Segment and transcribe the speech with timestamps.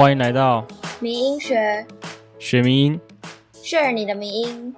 [0.00, 0.66] 欢迎来到
[0.98, 1.86] 迷音学，
[2.38, 2.98] 学迷音
[3.62, 4.74] ，share 你的迷音。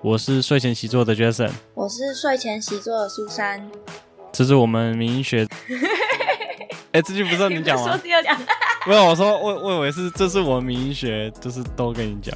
[0.00, 3.70] 我是睡前习作的 Jason，我是睡前习作的苏珊。
[4.32, 5.46] 这是我们迷音学。
[6.92, 7.84] 哎、欸，这句不是你讲吗？
[7.84, 8.40] 你说第二讲。
[8.88, 12.34] 没有，我说我我以为是这是我们民音学，就是都跟你讲。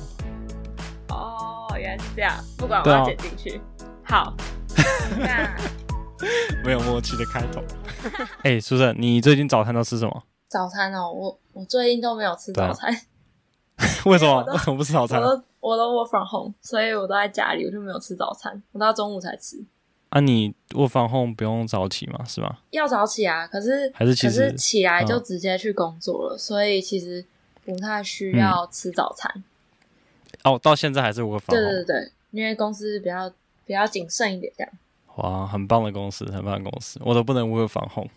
[1.08, 2.34] 哦，原来是这样。
[2.58, 3.58] 不管我要剪进去。
[4.04, 4.36] 好。
[5.18, 5.56] 那
[6.62, 7.64] 没有默契的开头。
[8.42, 10.24] 哎、欸，苏珊，你最近早餐都吃什么？
[10.50, 12.88] 早餐哦，我我最近都没有吃早餐。
[14.06, 14.44] 为什么？
[14.52, 15.20] 为什么不吃早餐？
[15.20, 19.60] 我都我都 work from home，所以我都在家里，我就没有吃早餐，我到中午才吃。
[20.10, 22.24] 啊，你 work from home 不用早起吗？
[22.24, 22.58] 是吗？
[22.70, 27.24] 要早起啊，可是还是其实可是起来就直接去工作了，嗯、所以其实
[27.64, 29.30] 不太需要吃早餐。
[30.44, 31.72] 嗯、哦，到现在还是 work from home。
[31.72, 33.28] 对对对，因为公司比较
[33.66, 34.72] 比较谨慎一点，这样。
[35.16, 38.10] 哇，很棒的公司，很棒的公司，我都不能 work from home。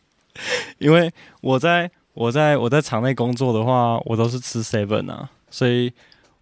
[0.78, 5.92] 因为我在我在我在厂内工作的话，我都是吃 seven 啊，所以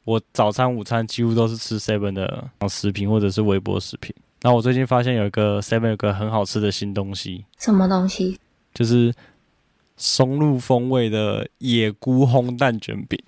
[0.05, 4.15] 我早餐、午餐几乎都是吃 seven 的食品或者是微波食品。
[4.43, 8.39] 那我最近发现有一个 seven 有个很好吃的新东西，什么东西？
[8.73, 9.13] 就是
[9.97, 13.19] 松露风味的野菇烘蛋卷饼。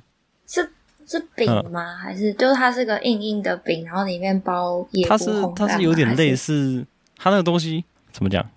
[0.46, 0.70] 是
[1.04, 1.94] 是饼吗？
[1.94, 5.08] 嗯、还是就是它是个硬硬的饼，然后里面包野菇？
[5.08, 8.48] 它是它是有点类似，它那个东西怎么讲？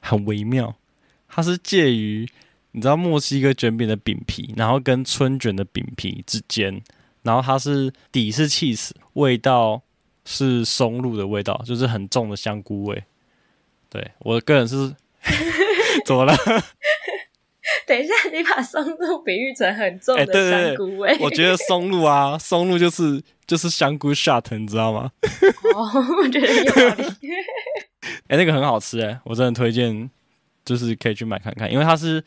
[0.00, 0.74] 很微妙。
[1.28, 2.26] 它是介于
[2.74, 6.82] 你知道墨西哥卷饼的饼皮，然后跟春卷的饼皮之间，
[7.22, 9.80] 然后它是底是 cheese，，味道
[10.24, 13.04] 是松露的味道，就是很重的香菇味。
[13.88, 14.92] 对，我个人是
[16.04, 16.34] 怎么了？
[17.86, 21.10] 等一下，你把松露比喻成很重的香菇味？
[21.10, 25.12] 欸、对对对，我觉得松露啊，松露就是就是香菇 shot，你知道吗？
[25.76, 25.88] 哦，
[26.20, 27.04] 我觉得有道理。
[28.26, 30.10] 哎、欸，那个很好吃哎、欸，我真的推荐。
[30.66, 32.24] 就是可以去买看看，因为它是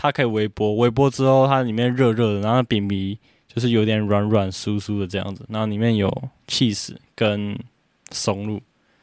[0.00, 6.08] 它可以微波，微波之后它里面热热的，然后饼皮就是有点软软酥酥的这样子，然后里面有
[6.46, 7.58] cheese 跟
[8.12, 8.60] 松露，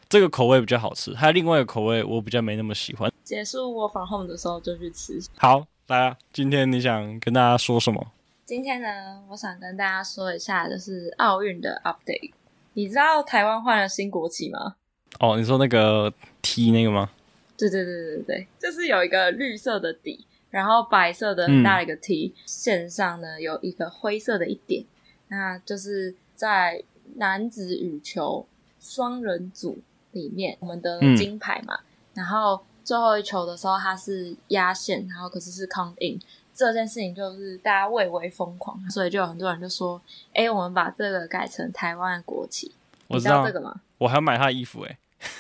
[0.08, 1.14] 这个口味比较好吃。
[1.14, 3.12] 还有另外一个口味我比较没那么喜欢。
[3.26, 5.20] 结束我返 home 的时候就去吃。
[5.36, 8.08] 好，来啊，今天你想跟大家说什么？
[8.46, 12.32] 今天呢，我想跟大家说一下，就是奥运的 update。
[12.74, 14.76] 你知道台湾换了新国旗吗？
[15.20, 17.10] 哦，你说那个 T 那个吗？
[17.58, 24.86] 对对对对对，就是有一个绿色的底，然后白色的很大的一个 T，嗯，线上呢有一个灰色的一点，
[25.28, 26.82] 那就是在
[27.16, 28.48] 男子羽球
[28.80, 29.80] 双人组
[30.14, 31.84] 里面，我们的金牌嘛，嗯，
[32.14, 36.18] 然后最后一球的时候他是压线，然后可是是 count in，
[36.54, 40.02] 这件事情就是大家蔚为疯狂，所以就有很多人就说，
[40.34, 42.72] 哎，我们把这个改成台湾的国旗，
[43.10, 43.82] 我知道，你知道这个吗？
[43.98, 44.98] 我还要买他的衣服哎。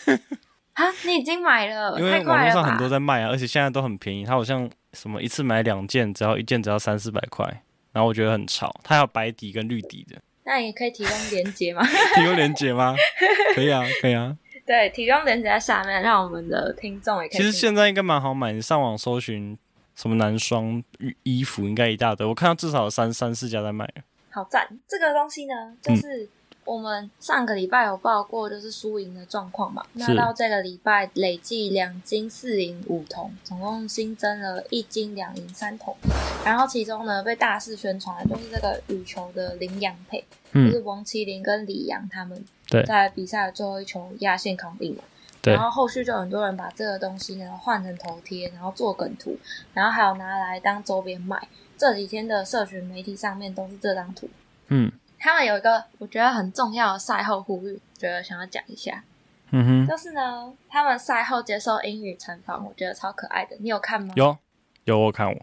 [0.75, 0.83] 啊！
[1.05, 4.25] 你已经买了，因为网络上很多在卖啊，而且现在都很便宜。
[4.25, 7.45] 他好像什么一次买两件，只要一件只要三四百块，
[7.91, 8.73] 然后我觉得很潮。
[8.83, 10.15] 它有白底跟绿底的。
[10.47, 11.85] 那你可以提供链接吗？
[12.15, 12.95] 提供链接吗？
[13.53, 14.35] 可以啊，可以啊。
[14.65, 17.37] 对，提供链接在下面，让我们的听众也可以。
[17.37, 19.57] 其实现在应该蛮好买，你上网搜寻
[19.95, 20.83] 什么男装
[21.23, 22.25] 衣服，应该一大堆。
[22.25, 23.87] 我看到至少有三三四家在卖。
[24.29, 24.67] 好赞！
[24.87, 26.29] 这个东西呢，就是。
[26.65, 29.85] 嗯我们上个礼拜有报过，就是输赢的状况嘛。
[29.93, 35.95] 那到这个礼拜累计两金四银五铜，总共新增了一金两银三铜。
[36.43, 42.43] 然后其中呢，被大肆宣传的就是这个羽球的林洋配，嗯，就是王麒麟跟李洋他们
[42.87, 45.03] 在比赛的最后一球压线扛赢了。
[45.43, 49.37] 然后后续就很多人把这个东西呢换成头贴，然后做梗图，
[49.75, 51.47] 然后还有拿来当周边卖。
[51.77, 54.27] 这几天的社群媒体上面都是这张图。
[54.69, 54.91] 嗯。
[55.25, 59.03] 他们有一个我觉得很重要的赛后呼吁，觉得想要讲一下。
[59.49, 63.55] 嗯哼，就是呢，他们赛后接受英语采访，我觉得超可爱的。
[63.59, 64.13] 你有看吗？
[64.15, 64.37] 有，
[64.83, 65.35] 有我看我。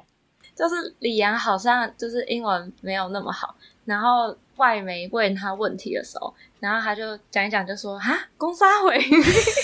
[0.54, 8.96] 就是李阳好像就是英文没有那么好，然后外媒问他问题的时候，然后他就讲一讲，就说哈，公杀回。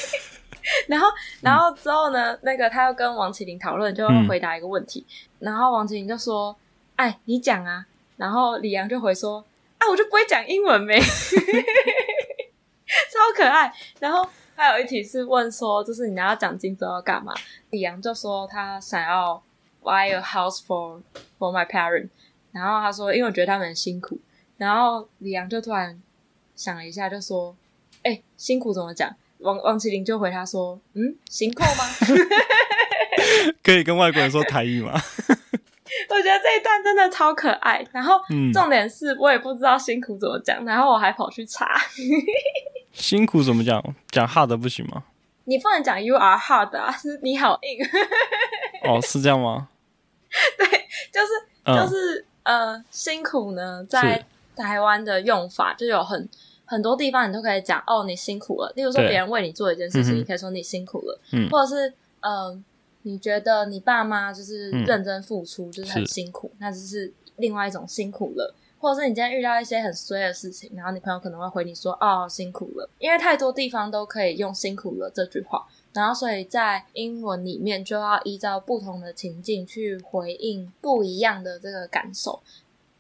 [0.89, 1.07] 然后，
[1.43, 5.07] 然后之后呢，嗯、那个他又跟王齐麟讨论，就回答一个问题，
[5.39, 6.57] 嗯、然后王齐麟就说
[6.97, 7.87] ：“哎，你讲啊。”
[8.19, 9.45] 然后李阳就回说。
[9.79, 11.09] 啊，我就不会讲英文呗， 超
[13.35, 13.73] 可爱。
[14.01, 17.33] 然后还有一题是问说，就是你拿到奖金之后要干嘛？
[17.71, 19.43] 李阳就说他想要
[19.83, 21.01] buy a house for
[21.39, 22.09] for my parents。
[22.53, 24.19] 然后他说，因为我觉得他们很辛苦。
[24.57, 26.03] 然后李阳就突然
[26.57, 27.55] 想了一下，就说
[28.03, 31.85] ：“哎、辛苦怎么讲？”王王麒麟就回他说：“嗯，辛苦吗？”
[33.63, 35.01] 可以跟外国人说台语吗？
[36.11, 38.21] 我觉得这一段真的超可爱，然后
[38.53, 41.81] 重点是我也不知道辛苦怎么讲，然后我还跑去查。
[42.93, 43.83] 辛苦怎么讲？
[44.11, 45.05] 讲 hard 不行吗？
[45.45, 47.79] 你不能讲 you are hard 啊，是你好硬。
[48.85, 49.69] 哦，是这样吗？
[50.59, 50.67] 对，
[51.11, 51.29] 就是
[51.65, 54.25] 就是、嗯、呃，辛苦呢，在
[54.57, 56.29] 台湾的用法就有很
[56.65, 58.71] 很多地方，你都可以讲哦，你辛苦了。
[58.77, 62.55] 例如说，别人为你做一件事情，你可以说你辛苦了，嗯，或者是呃，
[63.09, 68.55] 你觉得你爸妈就是认真付出，嗯、就是很辛苦，那就是另外一种辛苦了。
[68.81, 82.41] 或者是你今天遇到一些很衰的事情，然后你朋友可能会回你说：“哦，辛苦了。”因为太多地方都可以用“辛苦了”这句话，然后所以在英文里面就要依照不同的情境去回应不一样的这个感受。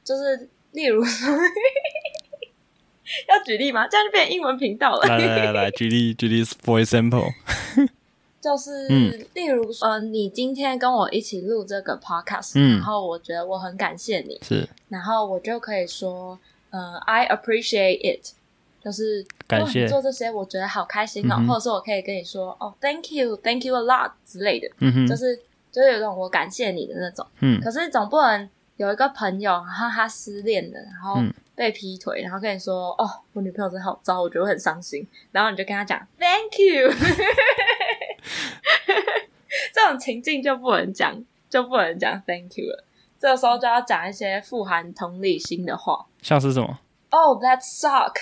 [0.02, 1.32] 就是例如说，
[3.28, 3.86] 要举例吗？
[3.86, 5.06] 这样就变英文频道了。
[5.06, 7.32] 来来来来，举例举例，for example。
[8.40, 16.38] 就是，嗯、例如，呃，你今天跟我一起录这个 podcast，嗯，然后我觉得我很感谢你，是，然后我就可以说，
[16.70, 18.24] 呃，I appreciate it，
[18.82, 19.82] 就是感谢。
[19.82, 25.36] 你做这些，我觉得好开心哦，嗯、或者说我可以跟你说，哦，Thank you，Thank you a lot 之类的，嗯哼，就是
[25.72, 31.20] 就是有种我感谢你的那种，嗯，可是总不能有一个朋友，然后他失恋了，然后
[31.56, 36.88] 被劈腿，然后跟你说，哦，我女朋友真的好糟，我觉得我很伤心，然后你就跟他讲，Thank you。
[39.74, 42.84] 这种情境就不能讲，就不能讲 Thank you 了。
[43.18, 46.78] 这个时候就要讲一些富含同理心的话，像是什么
[47.10, 48.14] ？Oh, that suck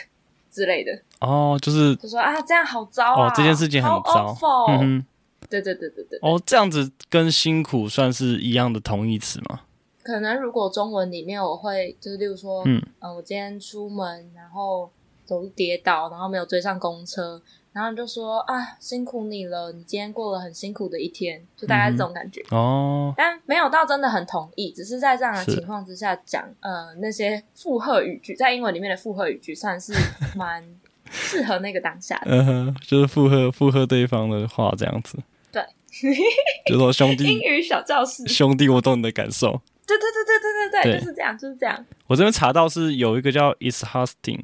[0.51, 1.03] 之类的。
[1.21, 4.67] 哦，就是就说啊，这样好糟啊，哦，这件事情很糟。
[4.69, 5.07] 嗯哼，
[5.51, 6.19] 对对对对对。
[6.23, 9.61] 哦，这样子跟辛苦算是一样的同义词吗？
[10.03, 14.91] 可能如果中文里面我会就是，例如说，嗯，呃，我今天出门然后
[15.27, 17.43] 走路跌倒，然后没有追上公车。
[17.77, 23.15] 然后你就说啊，辛苦你了，你今天过了很辛苦的一天，就大概这种感觉、嗯、哦。
[23.19, 29.93] 但没有到真的很同意，只是在这样的情况之下讲，呃，那些附和语句，在英文里面的附和语句，算是
[30.35, 30.65] 蛮
[31.11, 32.31] 适合那个当下的。
[32.31, 35.19] 嗯哼，就是附和附和对方的话这样子。
[35.53, 35.63] 对，
[36.65, 39.61] 就说兄弟，英语小教室，兄弟，我懂你的感受。
[39.87, 41.85] 对对对对对对对，就是这样，就是这样。
[42.07, 44.41] 我这边查到是有一个叫 Is Husting，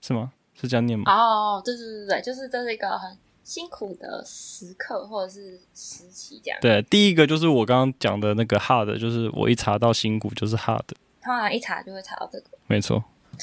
[0.00, 0.30] 是吗？
[0.60, 1.04] 是这样念吗？
[1.12, 6.58] 哦，对对对对，就是这是一个很辛苦的时刻或者是时期，这样。
[6.60, 10.82] 对，第一个就是我刚刚讲的那个 hard，就是我一查到辛苦就是 hard。
[11.22, 12.46] 通常一查就会查到这个。
[12.66, 13.04] 没错。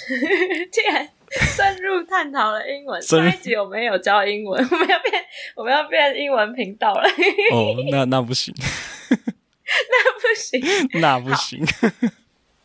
[0.71, 3.00] 竟然深入探讨了英文。
[3.01, 5.13] 上一集我们有教英文， 我们要变
[5.56, 7.04] 我们要变英文频道了。
[7.51, 8.54] 哦，那那不行。
[8.57, 10.62] 那不行。
[11.00, 11.63] 那不行。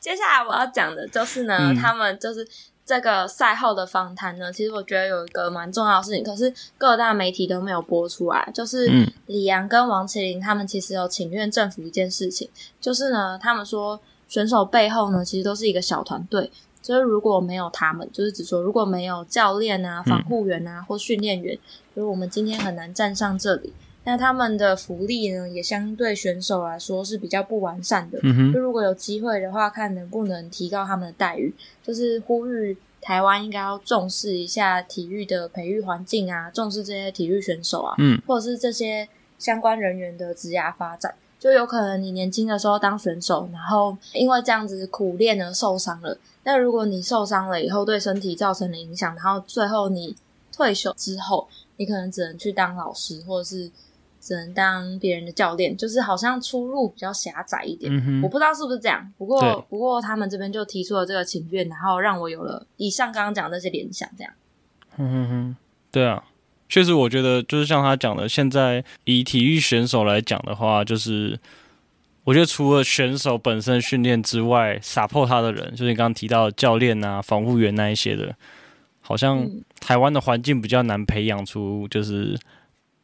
[0.00, 2.48] 接下来我要讲的就是呢，嗯、他们就是。
[2.88, 8.50] 这个赛后的访谈呢，其实我觉得有一个蛮重要的事情，可是各大媒体都没有播出来。
[8.54, 8.90] 就是
[9.26, 12.48] 李阳跟王麒麟他们其实有请愿政府一件事情，
[12.80, 16.50] 就是呢，他们说选手背后呢其实都是一个小团队，
[16.80, 21.54] 就是如果没有他们，就是只说如果没有教练啊、防护员啊或训练员，
[21.94, 23.74] 就是我们今天很难站上这里。
[24.08, 28.18] 那他们的福利呢，也相对选手来说是比较不完善的。
[28.22, 28.50] 嗯。
[28.50, 39.06] 就如果有机会的话，看能不能提高他们的待遇，就是呼吁台湾应该要重视一下体育的培育环境啊，重视这些体育选手啊，嗯，或者是这些
[39.38, 41.14] 相关人员的职涯发展。
[41.38, 46.16] 就有可能你年轻的时候当选手，然后因为这样子苦练而受伤了。
[46.44, 50.16] 那如果你受伤了以后对身体造成了影响，然后最后你
[50.50, 53.70] 退休之后，你可能只能去当老师，或者是。
[54.20, 57.92] 只能当别人的教练，就是好像出路比较狭窄一点。
[57.92, 59.12] 嗯，我不知道是不是这样。
[59.16, 64.08] 不过，不过他们这边就提出了这个请愿，然后让我有了以上刚刚讲的那些联想。
[64.18, 64.32] 这样，
[64.96, 65.56] 嗯哼哼，
[65.92, 66.24] 对啊，
[66.68, 71.38] 确实，我觉得就是像他讲的，现在以体育选手来讲的话，就是
[72.24, 78.34] 我觉得除了选手本身训练之外，support 他的人，就是你刚刚提到的教练啊、防护员那一些的，
[79.00, 79.48] 好像
[79.80, 82.38] 台湾的环境比较难培养出，就是。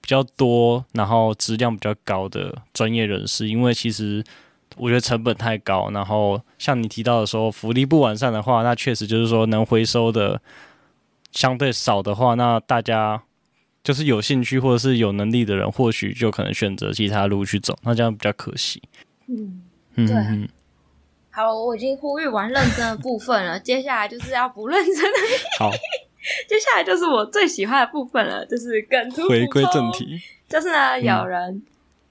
[0.05, 4.23] 比较多，然后质量比较高的专业人士，因为其实
[4.77, 10.43] 我觉得成本太高，然后像你提到的时候，福利不完善的话，那确实就是说能回收的
[11.33, 13.23] 相对少的话，那大家
[13.83, 18.83] 就是有兴趣或者是有能力的人，或许就可能选择其他路去走，那这样比较可惜。
[19.27, 19.63] 嗯，
[19.95, 20.15] 对。
[20.15, 20.47] 嗯、
[21.31, 25.19] 好，我已经呼吁完认真的部分了，接下来就是要不认真的。
[25.59, 25.71] 好。
[26.49, 29.29] 接下来就是我最喜欢的部分了，就是梗图。
[29.29, 31.63] 回归正题，就是呢，有人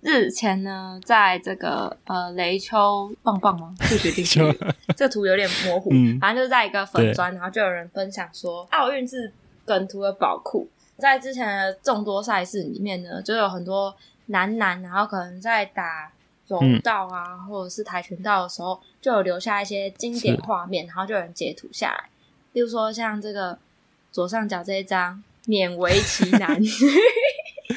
[0.01, 3.73] 日前呢，在这个呃雷丘棒棒吗？
[3.79, 4.23] 不决定，
[4.95, 5.89] 这个图有点模糊。
[5.91, 9.31] 嗯、反正就是在一个粉砖，然后就有人分享说，奥运是
[9.65, 10.69] 梗图的宝库。
[10.97, 13.95] 在之前的众多赛事里面呢，就有很多
[14.27, 16.11] 男男，然后可能在打
[16.47, 22.09] 柔道啊，嗯、或者是跆拳道的时候，就有留下一些经典画面，然后就有人截图下来，
[22.51, 23.57] 例如说像这个。
[24.13, 26.61] 左上角这一张勉为其难，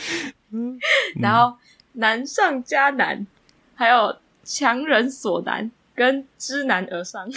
[1.19, 1.57] 然后
[1.95, 3.27] 难上加难，
[3.75, 4.15] 还有
[4.45, 7.27] 强人所难，跟知难而上。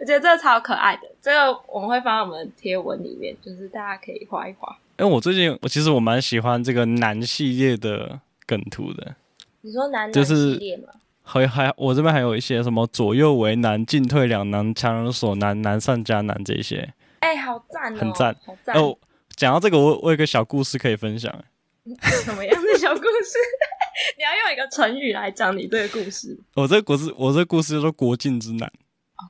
[0.00, 4.78] 我觉得这个超可爱的，这个我们会放在我们的贴文里面，就是大家可以画一画。
[4.98, 9.14] 因为我最近我其实我蛮喜欢这个男系列的梗图的。
[9.60, 10.88] 你说男男系列吗？
[11.22, 16.92] 还还我这边还有一些什么左右为难、进退两难、强人所难、难上加难这些。
[17.22, 17.98] 哎、欸，好赞哦！
[17.98, 18.98] 很赞，好赞哦！
[19.36, 21.32] 讲到这个，我我有一个小故事可以分享。
[22.24, 23.38] 什么样的小故事？
[24.18, 26.36] 你要用一个成语来讲你这个故事。
[26.54, 28.70] 我这个故事，我这个故事叫做“国境之难”。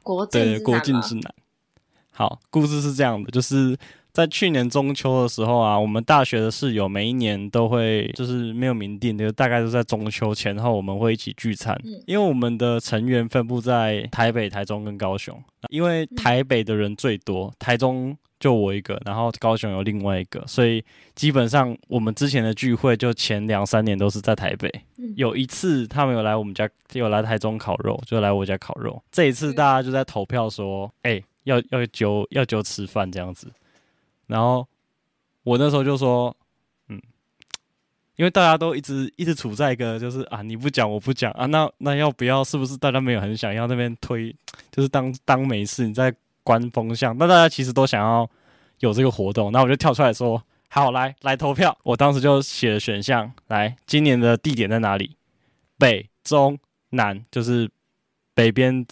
[0.03, 1.35] 国境之难，对，国境之难。
[2.11, 3.77] 好，故事是这样的，就是
[4.13, 11.75] 在去年中秋的时候啊，我们大学的室友每一年都会，就是没有明定的，就大概都在中秋前后，我们会一起聚餐。
[11.85, 18.17] 嗯，因为我们的成员分布在台北、台中跟高雄，因为台北的人最多，台中。
[18.43, 24.69] 就我一个，然后高雄有另外一个，所以基本上我们之前的聚会就前两三年都是在台北。
[24.99, 29.01] 嗯、有一次他们有来我们家，有来台中烤肉，就来我家烤肉。
[29.13, 33.47] 这一次大家就在投票说，哎、欸，要要揪要揪吃饭这样子。
[34.33, 34.67] 然后
[35.45, 36.35] 我那时候就说，
[36.89, 37.01] 嗯，
[38.17, 44.35] 因为大家都一直一直处在一个就是啊你不讲我不讲啊，那那要不要是不是大家没有很想要那边推，
[44.71, 46.13] 就是当当没事你在。
[46.45, 48.29] 关风向，那大家其实都想要
[48.81, 55.17] 有这个活动，那我就跳出来说：“好，来来投票。”我当时就写了选项，来，今年的地点在哪里？
[55.79, 56.59] 北、中、
[56.91, 57.71] 南，就是
[58.35, 58.85] 北边。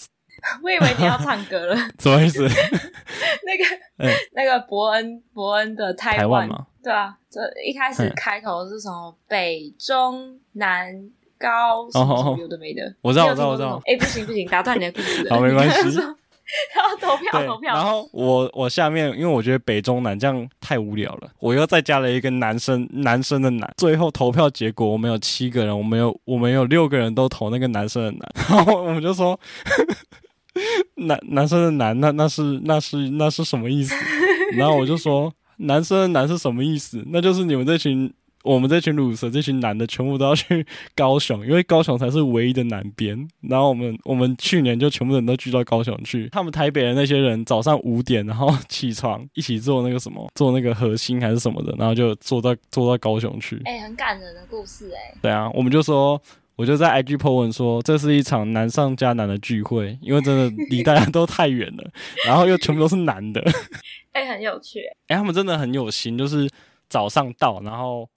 [0.62, 2.42] 我以为你要唱歌了， 什么意思？
[3.44, 6.66] 那个、欸、那个伯恩伯恩的台湾吗？
[6.82, 9.08] 对啊，这一开始开头是什么？
[9.10, 10.94] 欸、北、中、南、
[11.38, 12.82] 高，什么有的没的。
[13.02, 13.80] 我知道，我知道，我知道。
[13.84, 15.28] 哎、欸，不行不行，打断你的故事。
[15.30, 15.98] 好，没关系。
[16.74, 23.72] 然后投票投票，然后我我下面，因为我觉得北中南这样太无聊了，我又再加了一个男生男生的男。
[23.76, 29.38] 最后投票结果，我们有七个人，我们有我们有六个人都投那个男生的男，然后我们就说
[31.06, 33.94] 男男生的男，那那是那是那是什么意思？
[34.52, 37.02] 然后我就说男生的男是什么意思？
[37.08, 38.12] 那就是你们这群。
[38.42, 43.28] 我们这群鲁蛇，这群男的全部都要去 高雄，因为高雄才是唯一的南边。
[43.42, 46.26] 然后我们我们去年就全部人都聚到高雄去。
[46.32, 53.60] 他们台北的那些人早上五点，然后起床一起做那个什么，做那个核心还是什么的，然后就坐到坐到高雄去。
[53.66, 55.18] 哎、欸，很感人的故事哎、欸。
[55.20, 56.18] 对啊，我们就说，
[56.60, 61.90] 我就在 IG po 文说，这是一场难上加难的聚会，因为真的离大家都太远了，
[62.26, 63.40] 然后又全部都是男的。
[64.12, 64.80] 哎、欸，很有趣。
[65.06, 66.46] 哎、欸，他们真的很有心，就是
[66.88, 68.08] 早上到，然后。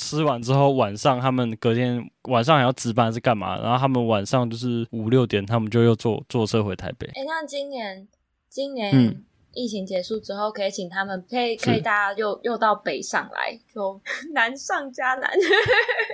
[0.00, 3.58] 吃完之后，晚上他们隔天晚上还要值班是干嘛？
[3.60, 7.08] 然后他们晚上就是五六点，他们就又坐坐车回台北。
[7.08, 8.06] 哎、欸，那今年
[8.48, 9.20] 今年
[9.52, 14.00] 疫情结束之后，可以请他们，可以可以大家又又到北上来，就
[14.32, 15.28] 难上加难，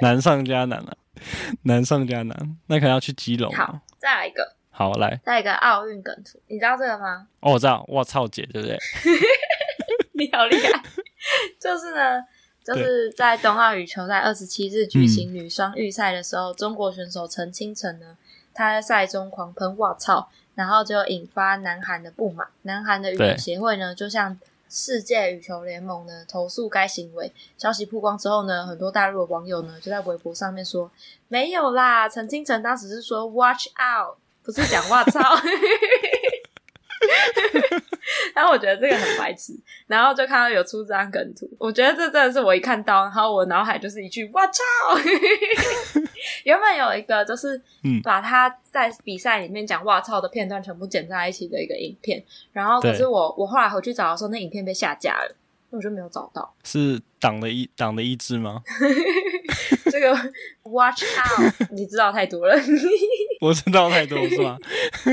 [0.01, 0.97] 难上加难了，
[1.65, 2.57] 难上加难。
[2.67, 3.53] 那可能要去基隆。
[3.55, 4.55] 好，再来一个。
[4.71, 7.27] 好，来再来一个奥运梗图，你知道这个吗？
[7.41, 7.85] 哦，我知道。
[7.89, 8.79] 我操姐，对不对？
[10.15, 10.83] 你好厉害，
[11.61, 12.23] 就是呢。
[12.65, 18.17] 就是在冬奥羽球在二十七日举行女双预赛的时候，嗯、中国选手陈清晨呢，
[18.55, 22.47] 她在赛中狂喷“哇操”，然后就引发南韩的不满。
[22.63, 27.33] 南韩的羽球协会呢，就向世界羽球联盟呢投诉该行为。
[27.57, 30.91] 消息曝光之后呢，很多大陆的网友呢就在微博上面说
[31.29, 35.13] ：“没有啦，陈清晨当时是说 ‘watch out’，不是讲‘话操’。”
[38.35, 39.53] 然后我觉得这个很白痴，
[39.87, 44.63] 然后就看到有出这张梗图，我觉得这真的是我一看到，然后我脑海就是一句“我操”。
[46.45, 47.61] 原本有一个就是
[48.03, 55.37] 把他在比赛里面讲“我操”的片段全部剪在一起的一个影片，然后可是我我后来回去找的时候，那影片被下架了。
[55.71, 58.63] 我就没有找到，是党的意党的意志吗？
[59.91, 60.17] 这个
[60.63, 62.55] watch out，你知道太多了，
[63.45, 64.59] 我知道太多是吗？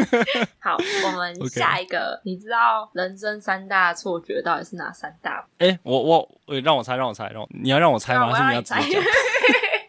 [0.59, 2.21] 好，我们 下一个，Okay.
[2.23, 5.45] 你知道人生三大错觉到底是哪三大？
[5.57, 6.29] 哎、欸，我我
[6.63, 8.31] 让我猜，让我猜，让我你要让我猜吗？
[8.31, 8.81] 还是你要猜？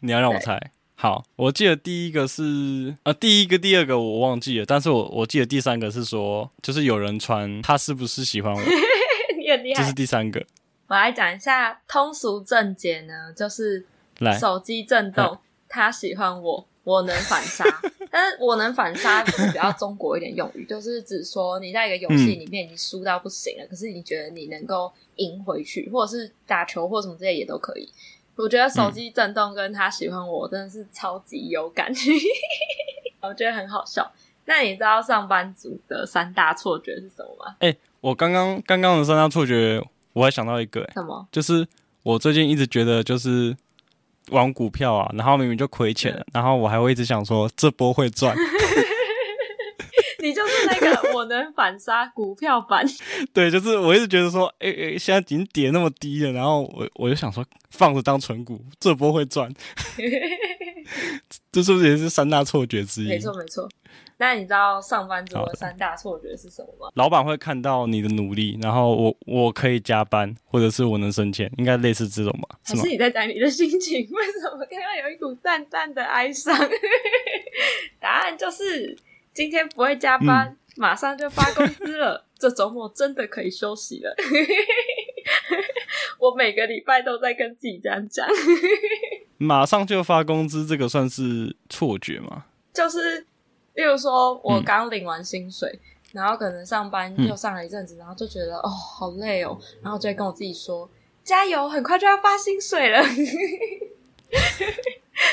[0.01, 0.61] 你要让我猜。
[0.97, 8.61] 好，我记得第一个是啊，第一个、第二个我忘记了，但是我我记得第三个是说，就是有人传他是不是喜欢我？
[9.39, 9.81] 你很厉害。
[9.81, 10.45] 这是第三个。
[10.89, 13.87] 我来讲一下通俗正解呢，就是
[14.39, 17.65] 手机震动，他喜欢我，我能反杀。
[18.11, 27.89] 但是我能反杀是比较中国一点用语，就是指说你在一个游戏里面已经输到不行了，嗯，可是你觉得你能够赢回去，或者是打球或什么之类也都可以。
[28.35, 31.93] 我觉得手机震动跟他喜欢我真的是超级有感，
[33.23, 34.11] 我觉得很好笑。
[34.45, 37.57] 那你知道上班族的三大错觉是什么吗？
[37.61, 39.83] 哎，欸，我刚刚刚刚的三大错觉。
[40.15, 41.27] 我还想到一个、欸，什么？
[41.33, 41.67] 就是
[42.03, 43.57] 我最近一直觉得，就是
[44.31, 48.37] 玩股票啊，然后明明就亏钱了，嗯，然后我还会一直想说这波会赚，
[50.23, 52.87] 你就是那个我能反杀股票版。
[53.35, 59.53] 对，就是我一直觉得说，哎、欸、哎、欸，现在已经跌那么低了，然后我我就想说，放着当存股，这波会赚。
[61.51, 63.09] 这是不是也是三大错觉之一？
[63.09, 63.69] 没错没错。
[64.19, 66.93] 那你知道上班族的三大错觉是什么吗？
[66.95, 72.57] 老板会看到你的努力，然后我我可以加班，或者是我能升迁，应该类似这种吧？
[72.65, 72.77] 是？
[72.77, 74.07] 还是你在讲你的心情？
[74.13, 76.57] 为什么刚刚有一股淡淡的哀伤？
[77.99, 78.97] 答案就是
[79.33, 82.27] 今天不会加班，嗯、马上就发工资了。
[82.39, 84.13] 这周末真的可以休息了。
[86.19, 88.27] 我每个礼拜都在跟自己这样讲。
[89.39, 92.47] 马上就发工资，这个算是错觉吗？
[92.73, 93.21] 就是，
[93.75, 95.81] 例如说我刚领完薪水，嗯、
[96.15, 100.91] 然后可能上班又上了一阵子，嗯、然后就觉得哦好累哦，然后就会跟我自己说
[101.23, 103.01] 加油，很快就要发薪水了。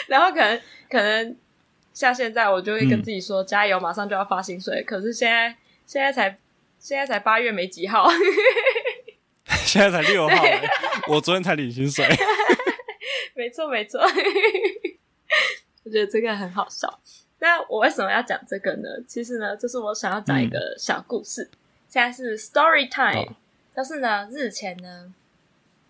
[0.07, 1.35] 然后可能可能
[1.93, 4.81] 像现在，我就会跟自己说、嗯、加油，马上就要发薪水。
[4.83, 5.55] 可是现在
[5.85, 6.37] 现在才
[6.79, 8.07] 现在才八月没几号，
[9.65, 10.35] 现在才六号，
[11.07, 12.07] 我昨天才领薪水。
[13.35, 13.99] 没错，没错，
[15.83, 16.99] 我觉得这个很好笑。
[17.39, 18.89] 那我为什么要讲这个呢？
[19.07, 21.43] 其实呢，就是我想要讲一个小故事。
[21.43, 23.35] 嗯、现在是 story time，、哦、
[23.75, 25.13] 就是呢，日前呢，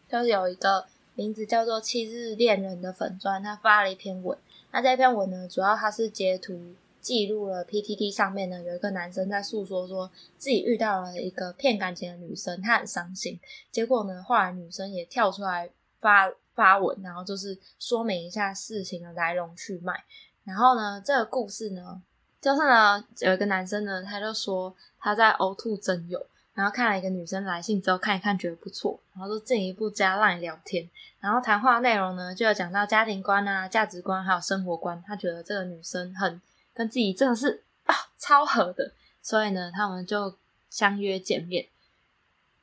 [0.10, 4.38] 就是有一个名字叫做“七日恋人”的粉砖，他发了一篇文。
[4.72, 13.40] 那这篇文呢，主要他是截图记录了 PTT 上面呢，有一个男生在诉说说自己遇到了一个骗感情的女生，他很伤心。
[13.72, 16.32] 结果呢，后来女生也跳出来发。
[16.56, 19.94] 发文，然后就是说明一下事情的来龙去脉。
[20.44, 22.02] 然后呢，这个故事呢，
[22.42, 26.20] 就是呢，有一个男生呢，他就说他在呕吐真有，
[26.60, 30.90] 然后看了一个女生来信之后，看一看觉得不错，然后就进一步加 LINE 聊天。
[31.22, 35.02] 然后谈话内容呢，就有讲到家庭观啊、价值观还有生活观。
[35.08, 36.42] 他觉得这个女生很
[36.74, 38.92] 跟自己真的是啊超合的，
[39.22, 40.36] 所以呢，他们就
[40.70, 41.66] 相约见面。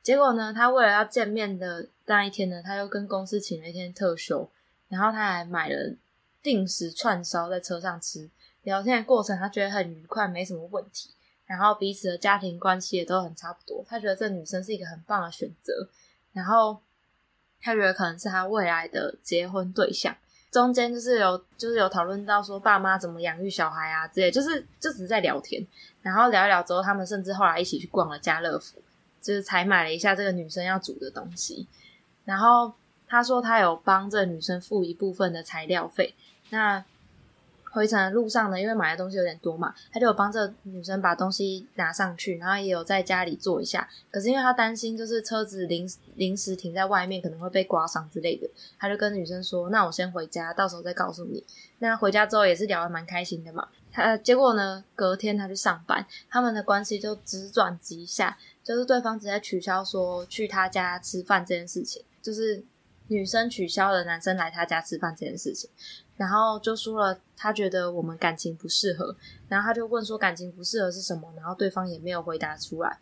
[0.03, 4.47] 结果呢，他为了要见面的那一天呢，他又跟公司请了一天特休，
[4.89, 5.95] 然后他还买了
[6.43, 8.29] 定时串烧在车上吃。
[8.61, 11.09] 聊天的过程，他觉得很愉快，没什么问题。
[11.47, 15.89] 然后彼此的家庭关系也都很差不多，他觉得这女生是一个很棒的选择。
[16.33, 16.79] 然后
[17.59, 20.15] 他觉得可能是他未来的结婚对象。
[20.51, 25.65] 中间就是有就是有讨论到说爸妈怎么养育小孩啊之类，就是就只是在聊天。
[26.03, 28.81] 然后聊一聊之后，他们甚至后来一起去逛了家乐福。
[29.19, 31.67] 就是采买了一下这个女生要煮的东西，
[32.23, 32.71] 然后
[33.07, 36.15] 他说他有帮这个女生付一部分的材料费。
[36.49, 36.85] 那
[37.77, 43.87] 回程的路上呢，因为买的东西有点多嘛，他就有帮这个女生把东西拿上去，然后也有在家里坐一下。
[44.09, 51.43] 可是因为他担心就是车子临临时停在外面可能会被刮伤之类的，他就跟女生说：“那我先回家，到时候再告诉你。”
[51.79, 53.67] 那回家之后也是聊得蛮开心的嘛。
[53.91, 58.37] 他结果呢，隔天他去上班，他们的关系就直转直下。
[58.63, 62.61] 就是对方直接取消说去他家吃饭这件事情，就是
[63.07, 65.69] 女生取消了男生来他家吃饭这件事情，
[66.15, 69.15] 然后就说了他觉得我们感情不适合，
[69.47, 72.97] 然后他就问说感情不适合是什么，然后对方也没有回答出来，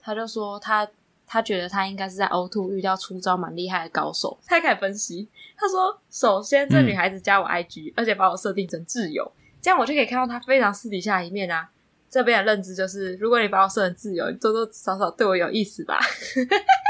[0.00, 0.88] 他就说他
[1.26, 11.68] 他觉得他应该是在呕吐遇到出招蛮厉害的高手，他开始分析，他说首先这女孩子加我 IG，、嗯、而且把我设定成挚友，这样我就可以看到她非常私底下的一面啊。
[12.10, 15.98] 这边的认知就是，如果你把我设成自由，你多多少少对我有意思吧。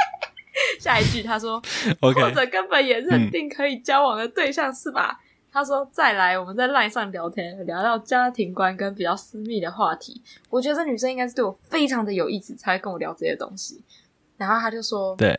[0.81, 1.61] 下一句他说
[2.01, 5.19] 或者根本也认定可以交往的对象、嗯、是吧？
[5.51, 10.23] 他说再来，我们在 LINE 上聊天，聊到家庭观跟比较私密的话题。
[10.51, 13.83] 我觉得这女生应该是对我非常的有意思，才会跟我聊这些东西。
[14.37, 15.37] 然后他就说，对，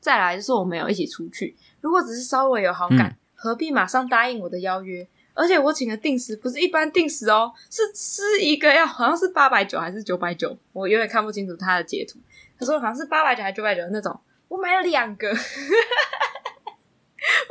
[0.00, 5.06] 再来就是我们有一起出去，如果只是稍微有好感，嗯、何必马上答应我的邀约？
[5.34, 12.20] 而且我请的定时不是一般定时哦，是吃一个要好像是八百九还是九百九，我有点看不清楚他的截图。
[12.56, 14.16] 他说好像是八百九还是九百九那种，
[14.54, 15.28] 我买了两个。
[15.28, 15.34] 我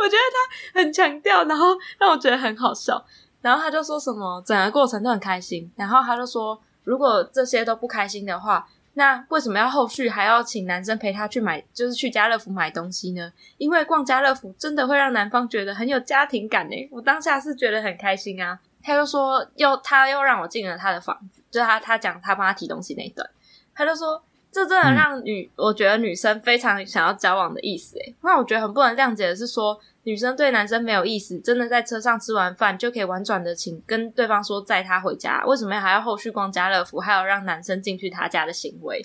[0.07, 3.03] 觉得他很强调，然后让我觉得很好笑。
[3.41, 8.67] 然后他就说什么整个过程都很开心，然后他就说如果这些都不开心的话。
[8.95, 13.33] 那为什么要后续还要请男生陪他去买，就是去家乐福买东西呢？
[13.57, 16.87] 因为逛家乐福真的会让男方觉得很有家庭感诶。
[16.91, 18.59] 我当下是觉得很开心啊。
[18.83, 23.27] 他又说又他又让我进了他的房子，就他他讲他帮他提东西那一段，
[23.73, 28.15] 他就说这真的让女、嗯、我觉得女生非常想要交往的意思诶。
[28.21, 29.79] 那我觉得很不能谅解的是说。
[30.05, 39.01] 女生对男生没有意思，真的在车上吃完饭就可以婉转的请跟对方说载他回家，为什么还要后续逛家乐福，还有让男生进去他家的行为？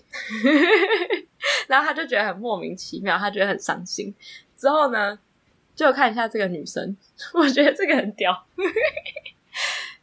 [1.69, 4.13] 然后他就觉得很莫名其妙，他觉得很伤心。
[4.57, 5.17] 之后呢，
[5.77, 6.97] 就看一下这个女生，
[7.33, 8.33] 我觉得这个很屌。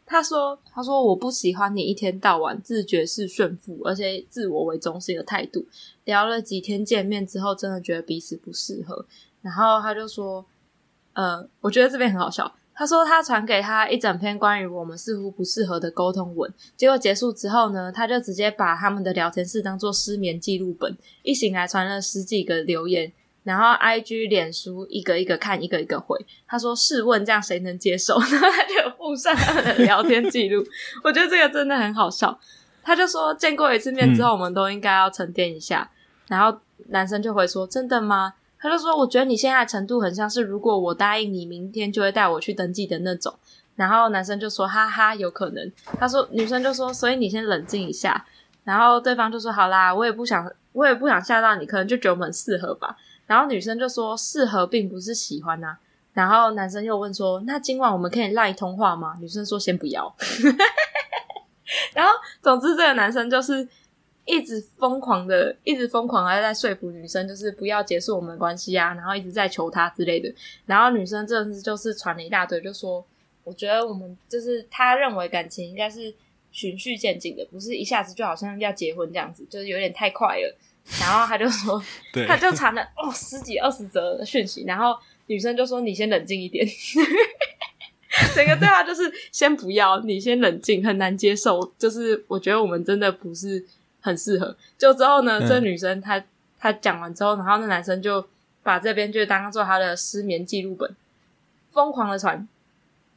[0.06, 5.66] 他说：“他说我不喜欢你一天到晚自觉是炫富，而且自我为中心的态度。
[6.04, 9.06] 聊了几天见面之后，真的觉得彼此不适合。
[9.42, 10.46] 然后他就说
[11.14, 16.54] ：‘呃，我觉得这边很好笑。’他说他传给他一整篇关于我们似乎不适合的沟通文。
[16.78, 23.12] 结果结束之后呢，他就直接把他们的聊天室当做失眠记录本，一醒来传了十几个留言。”
[23.46, 26.18] 然后，IG、脸书一个一个看，一个一个回。
[26.48, 30.66] 他说：“试问这样谁能接受？” 然后他就附上他们的聊天记录。
[31.04, 32.38] 我觉得这个真的很好笑。
[32.82, 35.88] 他就说：“见过一次面之后，我们都应该要沉淀一下。
[35.92, 35.96] 嗯”
[36.36, 43.32] 然后男生就回说：“真的吗？”他就说：“我觉得你现在的程度很像是，如果我答应你，明天就会带我去登记的那种。”
[43.76, 48.26] 然后男生就说：“哈哈，有可能。”他说：“女生就说，所以你先冷静一下。”
[48.66, 52.96] 然后对方就说：“好啦，我也不想，我也不想吓到你，可能就觉得我们适合吧。”
[53.28, 55.78] 然后女生就说：“适合并不是喜欢呐、”
[56.14, 60.16] 然后男生又问说：“那今晚我们可以赖通话吗？”女生说：“先不要。
[61.94, 63.68] ”然后总之，这个男生就是
[64.26, 70.32] 一直疯狂的，一直疯狂的在说服女生，就是不要结束我们的关系啊，然后一直在求他之类的。
[70.66, 73.04] 然后女生这次就是传了一大堆，就说
[73.44, 76.14] ：“我觉得我们就是他认为感情应该是
[76.52, 80.58] 循序渐进的，不是一下子就好像要结婚这样子，就是有点太快了。”
[81.02, 81.84] 然后他就说，
[82.28, 84.96] 他就传了哦十几二十则的讯息，然后
[85.28, 86.66] 女生就说：“你先冷静一点。
[88.34, 91.74] ”整个对话就是先不要，你先冷静，很难接受。
[91.78, 93.66] 就是我觉得我们真的不是
[94.00, 94.56] 很适合。
[94.78, 96.24] 就之后呢，嗯、这女生她
[96.58, 98.26] 她讲完之后，然后那男生就
[98.64, 100.96] 把这边就当做他的失眠记录本，
[101.72, 102.48] 疯狂的传，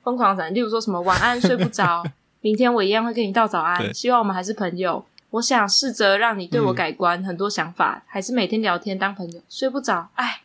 [0.03, 0.53] 疯狂的传。
[0.53, 2.03] 例如说什么晚安睡不着，
[2.41, 5.05] 明天我一样会跟你道早安，希望我们还是朋友。
[5.31, 9.41] 我想试着让你对我改观，嗯、很多想法，还是每天聊天当朋友。
[9.49, 10.41] 睡不着，哎，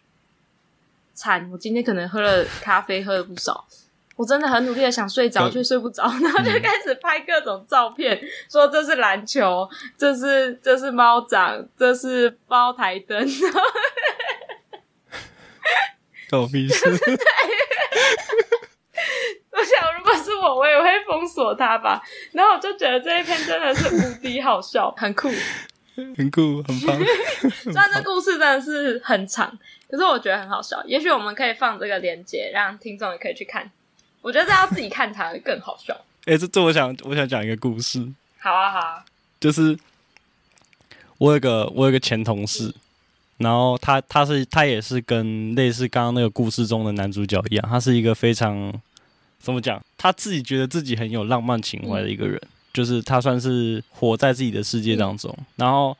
[1.13, 1.49] 惨！
[1.51, 3.65] 我今天可能喝了咖啡，喝了不少。
[4.15, 9.67] 我真的很努力的想睡着，却睡不着，然后就开始拍各种照片，嗯、说这是篮球，
[9.97, 13.27] 这是这是猫掌，这是包台灯。
[16.29, 16.75] 狗屁事！
[19.55, 22.01] 我想，如果是我，我也会封锁他吧。
[22.31, 25.29] 然后我就觉得这一篇真的是无敌好笑，很酷，
[26.17, 26.97] 很酷，很棒。
[27.61, 29.47] 虽然这故事真的是很长，
[29.87, 30.83] 可是我觉得很好笑。
[30.85, 33.69] 也许我们可以放这个链接，让听众也可以去看。
[34.23, 35.93] 我觉得这要自己看才会更好笑。
[36.25, 38.03] 哎、欸，这这我想，我想讲一个故事。
[38.39, 39.05] 好啊，好啊。
[39.39, 39.77] 就是
[41.19, 42.73] 我有个我有个前同事，
[43.37, 48.73] 然后他他是他也是跟类似刚刚那个故事中的男主角一样，他是一个非常。
[49.43, 49.79] 怎么讲？
[49.97, 55.29] 他自己觉得自己很有浪漫情怀的一个人，嗯、就是他算是活在自己的世界当中。
[55.37, 55.95] 嗯、然后，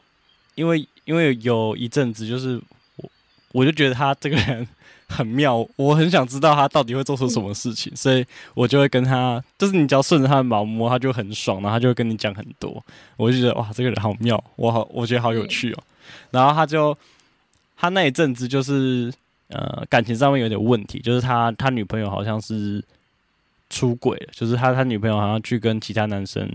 [0.55, 2.57] 因为因为有一阵子，就是
[2.95, 3.09] 我
[3.51, 4.65] 我就觉得他这个人
[5.09, 12.81] 很妙，我很想知道他到底会做出什么事情，嗯、所以我就会跟他，就是你只要顺着他的毛摸，他就很爽，然后他就会跟你讲很多。
[13.17, 15.77] 我就觉得哇，这个人好妙，我好，我觉得好有趣哦。
[15.79, 15.83] 嗯、
[16.31, 16.97] 然后他就
[17.75, 19.13] 他那一阵子就是
[19.49, 22.81] 呃感情上面有点问题，就是他他女朋友好像是。
[23.73, 26.47] 出轨了，就是他他女朋友好像去跟其他男生，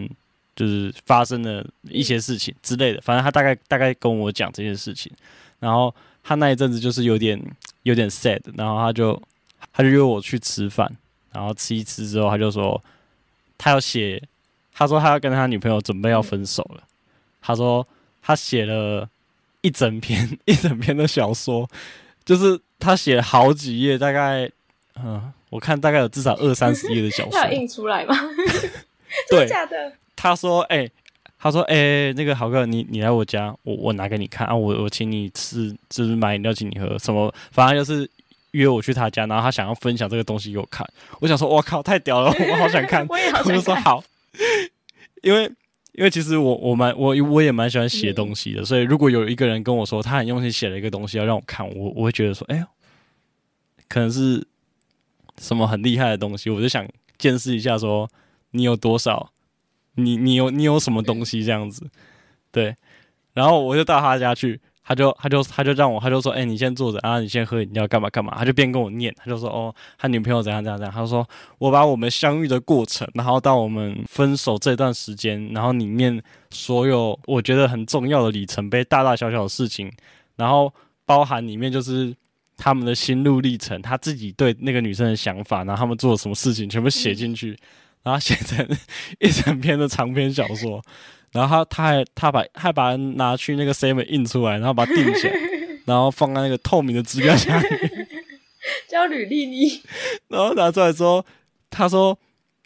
[0.55, 3.01] 就是发生了一些事情之类的。
[3.01, 5.11] 反正他大概大概跟我讲这件事情，
[5.59, 7.43] 然后他那一阵子就是有点
[7.83, 9.21] 有点 sad，然后他就
[9.73, 10.89] 他就约我去吃饭，
[11.33, 12.81] 然后吃一吃之后，他就说
[13.57, 14.23] 他要写，
[14.73, 16.85] 他说他要跟他女朋友准备要分手了。
[17.41, 17.85] 他说
[18.23, 19.09] 他写了
[19.63, 21.69] 一整篇 一整篇的小说，
[22.25, 24.49] 就是他写了好几页，大概
[24.95, 25.33] 嗯。
[25.51, 28.15] 我看大概有至少二三十页的小 说，他有印出来吗？
[29.31, 29.93] 对，假的。
[30.15, 30.93] 他说：“哎、欸，
[31.39, 38.11] 他说，哎、欸，那个豪哥，你你来我家，我我拿给你看啊，我我请你吃，就是买饮料请你喝，什么，反正就是
[38.51, 40.87] 约我去他家，然后他想要分享这个东西给我看。
[41.21, 43.07] 我想说，我靠，太屌了，我好想看。
[43.09, 43.55] 我也好想看。
[43.55, 44.03] 我就说好，
[45.23, 45.45] 因为
[45.93, 52.65] 因为其实我我蛮我我也蛮喜欢写东西的，嗯、所以如果有一个人跟我说他很用心写了一个东西要让我看，我我会觉得说，哎呦，
[53.89, 54.47] 可能是。”
[55.41, 58.09] 什么很厉害的东西，我就想见识一下，说
[58.51, 59.31] 你有多少，
[59.95, 61.89] 你你有你有什么东西这样子，
[62.51, 62.75] 对，
[63.35, 79.93] 然后我就到他家去，他就他就他就让我，他就说，哎、你先坐着啊，你先喝饮料干嘛干嘛，他就边跟我念，他就说，哦，他女朋友怎样怎样怎样，他说我把我们相遇的过程，然后到我们分手这段时间，然后里面所有我觉得很重要的里程碑，大大小小的事情，
[80.37, 80.73] 然后
[81.05, 82.15] 包含里面就是。
[82.59, 87.57] 他们的心路历程，他自己对那个女生的想法，然后他们做了什么事情，全部写进去，
[88.03, 88.69] 然后写成
[89.21, 90.83] 一整篇的长篇小说。
[91.31, 95.35] 然后他他还他把还把它拿去那个7印出来，然后把它定起来，
[95.85, 97.69] 然后放在那个透明的资料夹里，
[98.91, 99.81] 叫履历你。
[100.29, 101.25] 然后拿出来之后，
[101.69, 102.19] 他说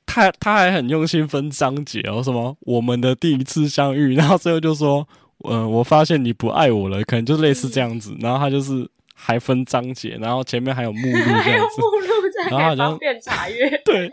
[0.06, 5.06] 他他还很用心分章节哦，什么我们的第一次相遇，然后最后就说，
[5.44, 8.88] 嗯、呃，我发现你不爱我了，可能就类似这样子，然后他就是
[9.24, 12.06] 还分章节，然后前面还有目录这样子，目录
[12.50, 14.10] 然后好像查阅，对，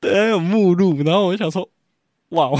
[0.00, 1.68] 对，还有目录，然后我就想说，
[2.30, 2.50] 哇，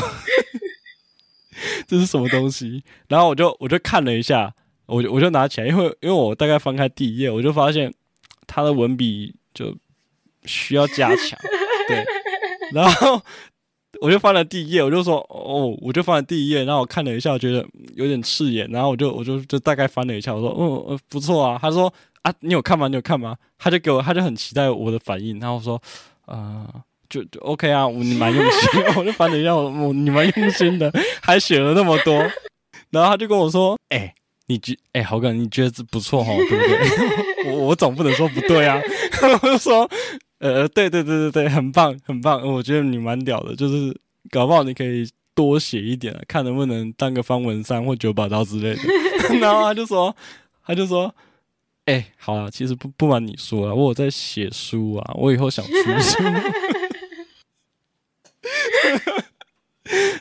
[1.89, 2.85] 这是什么东西？
[3.09, 4.55] 然后我就我就看了一下，
[4.87, 7.95] 我就我就拿起来，因为因为我大概翻开第一页，我就发现
[8.47, 9.77] 他的文笔就。
[10.45, 11.39] 需要加强，
[11.87, 12.05] 对，
[12.73, 13.23] 然后
[14.03, 22.89] 我就翻了第一页，我就说哦，我就翻了第一页，然后我看了一下，我觉得有点刺眼，然后我就我就就大概翻了一下，我说嗯嗯不错啊，他说啊你有看吗？
[22.89, 23.37] 你有看吗？
[23.59, 25.81] 他就给我，他就很期待我的反应，然后我说
[26.27, 32.15] 啊、呃、就就 OK 啊，你蛮用心， 我就翻了一下，我我你蛮用心的，还写了那么多，
[32.91, 34.15] 然后他就跟我说，哎、欸。
[34.49, 37.47] 你觉哎，豪哥，你觉得这不错哈，对不对？
[37.55, 38.79] 我我总不能说不对啊。
[39.41, 39.89] 我就说，
[40.43, 42.45] 呃，对对对对对，很棒很棒。
[42.45, 43.97] 我觉得你蛮屌的，就是
[44.29, 48.83] 搞不好你可以多写一点，看能不能当个方文山或九把刀之类的。
[49.39, 50.17] 然后他就说，
[50.67, 51.15] 他就说，
[51.85, 56.21] 哎，好了，其实不不瞒你说啊，我有在写书啊，我以后想出书。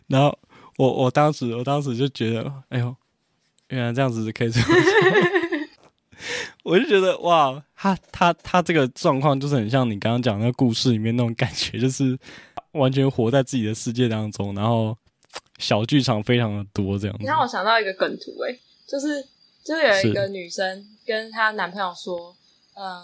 [0.05, 0.37] 然后
[0.77, 2.95] 我我当时我当时就觉得，哎呦。
[3.69, 4.69] 原来这样子可以这样，
[6.63, 12.17] 我就觉得哇，他他他这个状况就是很像你刚刚讲那个故事里面那种感觉，就是
[12.73, 14.97] 完全活在自己的世界当中，然后
[15.59, 17.21] 小剧场非常的多这样子。
[17.21, 19.23] 你让我想到一个梗图，诶，就是
[19.63, 22.35] 就是有一个女生跟她男朋友说，
[22.75, 23.03] 呃、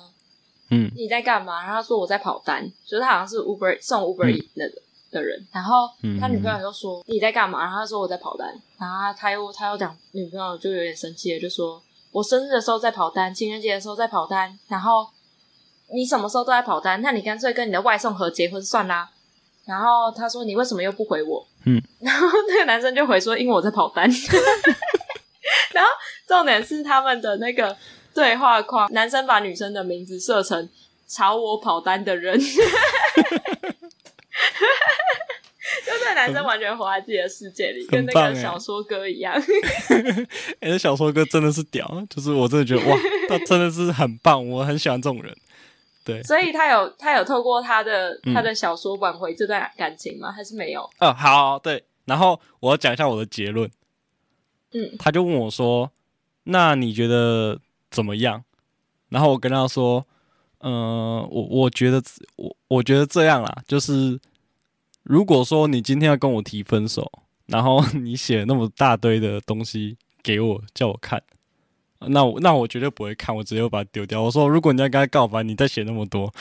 [0.71, 1.63] 嗯，你在干嘛？
[1.63, 4.75] 然后她说我在跑单，就是她好像是 Uber 送 Uber 那个。
[4.75, 5.87] 嗯的人，然后
[6.19, 7.63] 他女朋友就说，你在干嘛？
[7.63, 11.81] 然后他说我在跑单，然后他又他又讲女朋友就有点生气了，就说
[12.17, 15.07] 我生日的时候在跑单，情人节的时候在跑单，然后
[15.93, 19.07] 你什么时候都在跑单，那你干脆跟你的外送盒结婚算啦。
[19.65, 21.45] 然后他说你为什么又不回我？
[21.67, 24.09] 嗯， 然后那个男生就回说因为我在跑单。
[25.73, 25.91] 然后
[26.27, 27.77] 重点是他们的那个
[28.15, 30.67] 对话框，男生把女生的名字设成
[31.07, 32.35] 朝我跑单的人。
[35.87, 39.33] 就这男生完全活在自己的世界里，跟那个小说哥一样。
[40.59, 42.97] 哎、欸，那小说哥真的是屌，就是我真的觉得哇，
[43.29, 45.33] 他真的是很棒，我很喜欢这种人。
[46.03, 50.29] 对，所以他有他有透过他的他的小说挽回这段感情吗？
[50.29, 50.81] 还是没有？
[50.81, 51.81] 哦、嗯，好，对。
[52.03, 53.71] 然后我要讲一下我的结论。
[54.73, 55.89] 嗯，他就问我说
[56.43, 58.43] ：“那你觉得怎么样？”
[59.07, 60.05] 然后我跟他说
[60.59, 62.03] ：“嗯、呃，我我觉得
[62.35, 64.19] 我我觉得这样啦，就是。”
[65.07, 67.09] 如果说你今天要跟我提分手，
[67.45, 71.23] 然后你写那么大堆的东西给我叫我看，
[71.99, 74.21] 那我那我绝对不会看，我直接会把它丢掉。
[74.21, 76.33] 我说，如果你要跟他告白，你再写那么多，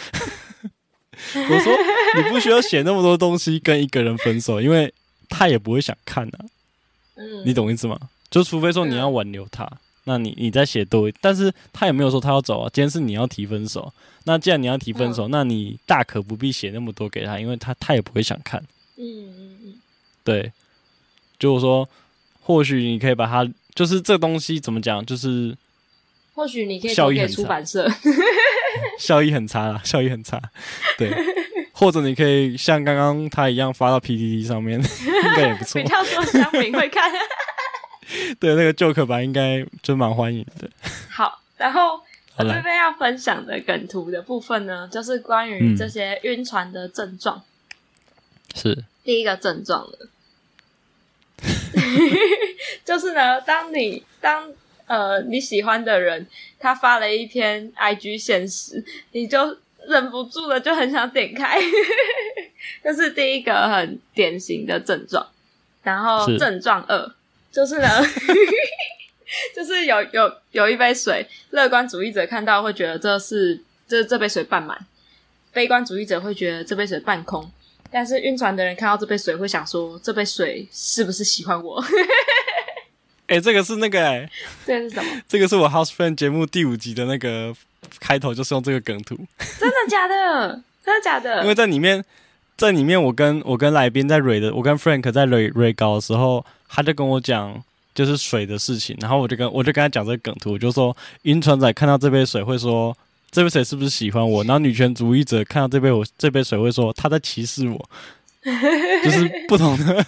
[1.34, 1.72] 我说
[2.16, 4.92] 你不需要写那么多东西跟一个人分手，因为
[5.28, 6.44] 他也不会想看啊。
[7.44, 7.96] 你懂意思吗？
[8.28, 9.70] 就除非说你要挽留他。
[10.08, 12.70] 那你你再写多，但是他也没有说他要走啊。
[12.72, 13.92] 今天是你要提分手，
[14.24, 18.62] 那既然你要提分手，嗯、那你大可不必写那么多给他，因为他他也不会想看。
[18.96, 19.74] 嗯嗯嗯，
[20.22, 20.52] 对，
[21.40, 21.88] 就是说，
[22.40, 25.56] 或许你可以把它，就是这东西怎么讲，就是
[26.34, 27.90] 或许你可以交给出版社，
[28.98, 30.40] 效益很差啦，效益很差。
[30.96, 31.12] 对，
[31.72, 35.82] 或者你可以像刚刚他一样发到 PPT 上面，应该也不错。
[35.82, 37.12] 比较多乡民会看。
[38.38, 40.70] 对，那个 Joker 版应该真蛮欢迎的。
[41.10, 42.00] 好，然后
[42.36, 47.42] 我这边要分享的梗图的部分呢，就是关于这些晕船的症状。
[48.54, 50.08] 是、嗯、第一个症状了，
[52.84, 54.52] 就是呢，当你当
[54.86, 56.26] 呃你喜欢的人
[56.58, 61.60] 他发了一篇 IG 限时，你就忍不住的就很想点开，
[62.84, 65.26] 这是第一个很典型的症状。
[65.82, 67.15] 然后症状二。
[67.56, 67.88] 就是呢，
[69.56, 74.78] 就是有有有一杯水，乐观主义者看到会觉得这是这这杯水半满，
[75.54, 77.50] 悲观主义者会觉得这杯水半空，
[77.90, 81.82] 但是晕船的人看到这杯水会想说，这杯水是不是喜欢我？
[83.28, 84.30] 哎、欸，这个是那个哎、欸，
[84.66, 85.10] 这个是什么？
[85.26, 87.56] 这个是我 House Friend 节目第五集的那个
[87.98, 89.16] 开头，就是用这个梗图。
[89.58, 90.62] 真的假的？
[90.84, 91.40] 真的假的？
[91.40, 92.04] 因为在里面，
[92.56, 96.44] 在里面我跟我跟来宾在瑞的，我跟 Frank 在瑞瑞高的时候。
[96.68, 97.62] 他就跟我讲，
[97.94, 102.94] 就是水的事情，然后我就跟我就跟他讲这个梗图，我就说晕船仔看到这杯水会说
[103.30, 107.88] 这杯水是不是喜欢我，然后女权主义者看到这杯我这杯水会说他在歧视我，
[108.42, 110.04] 就是不同的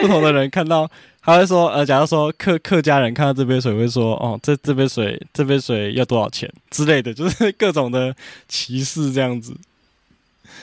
[0.00, 0.90] 不同的人看到
[1.22, 8.14] 他会说呃，假如说客客家人看到这杯水会说哦，这这杯水这杯水要多少钱之类的，就是各种的
[8.48, 9.56] 歧视这样子。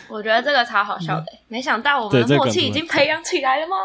[0.08, 3.76] 我觉得这个超好笑的，嗯、没想到我们的默契已经培养起来了吗？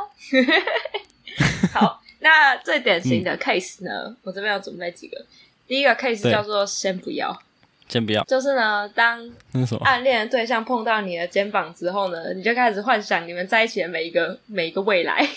[1.73, 3.91] 好，那最典型的 case 呢？
[4.07, 5.25] 嗯、我这边有准备几个。
[5.67, 7.43] 第一个 case 叫做“先不要”，
[7.89, 9.31] 先不要，就是呢，当
[9.83, 15.27] 暗恋的对象碰到你的肩膀之后呢，你就开始幻想你们在一起的每一个每一个未来，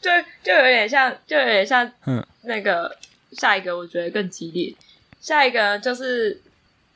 [0.00, 0.10] 就
[0.42, 2.96] 就有点像，就有点像，嗯，那个
[3.32, 4.74] 下一个我觉得更激烈，
[5.20, 6.40] 下一个就是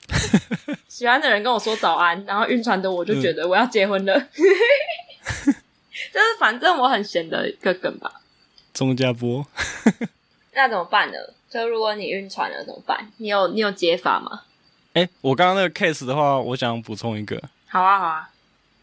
[0.88, 4.28] 喜欢的人跟我说早安，然后晕船的我就觉得我要结婚了，嗯、
[6.12, 8.20] 就是反正我很闲的一个梗吧，
[8.72, 9.46] 钟家波。
[10.52, 11.18] 那怎么办呢？
[11.50, 13.12] 就如果你晕船了怎么办？
[13.18, 14.42] 你有你有解法吗？
[14.94, 17.42] 哎、欸，我刚刚那个 case 的话，我想补充一个。
[17.68, 18.30] 好啊，好啊，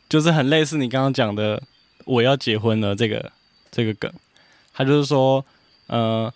[0.07, 1.61] 就是很类似你刚刚讲的，
[2.05, 3.31] 我要结婚了这个
[3.71, 4.11] 这个梗。
[4.75, 5.43] 他就是说，
[5.87, 6.31] 呃，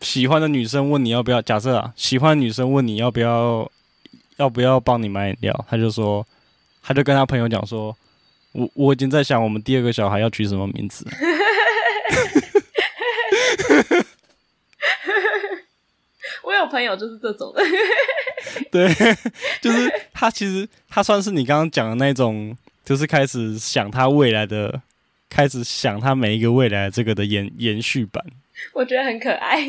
[0.00, 3.70] 喜欢的女生问你要不要，假设啊，喜欢的女生问你要不要，
[4.36, 6.26] 要不要帮你买饮料，他就说，
[6.82, 7.96] 他就跟他朋友讲说，
[8.52, 11.06] 我我已经在想我们第二个小孩要取什么名字。
[16.44, 17.62] 我有朋友就是这种的，
[18.70, 18.88] 对，
[19.60, 24.80] 就是他其实他算是你刚刚讲的那种，就是开始想他未来的，
[25.28, 28.24] 开始想他每一个未来这个的延延续版。
[28.72, 29.60] 我觉得很可爱。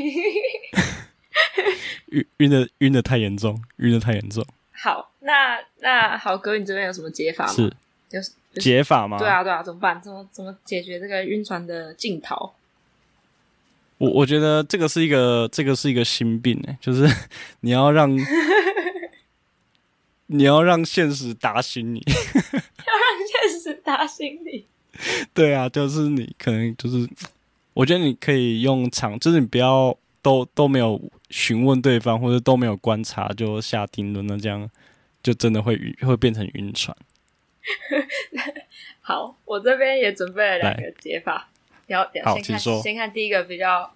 [2.08, 4.46] 晕晕的晕的太严重，晕的太严重。
[4.72, 7.54] 好，那那好哥，你这边有什么解法吗？
[7.54, 7.74] 是，
[8.12, 8.22] 有
[8.60, 9.18] 解法吗？
[9.18, 10.02] 对啊，对啊，怎么办？
[10.02, 12.54] 怎么怎么解决这个晕船的镜头？
[13.98, 17.08] 我我觉得这个是一个，这个是一个心病哎，就是
[17.62, 18.16] 你要让
[20.28, 22.14] 你要让现实打醒你，要
[22.54, 24.66] 让现实打醒你。
[25.34, 27.08] 对啊，就是你可能就是，
[27.78, 34.68] 我觉得你可以用长，就是你不要都都没有询问对方，或者都没有观察就下定论，那这样
[35.22, 36.98] 就真的会晕，会变成晕船。
[39.02, 41.50] 好，我这边也准备了两个解法。
[41.86, 42.04] 要
[42.42, 42.60] 先看。
[42.82, 43.94] 先看第一个比较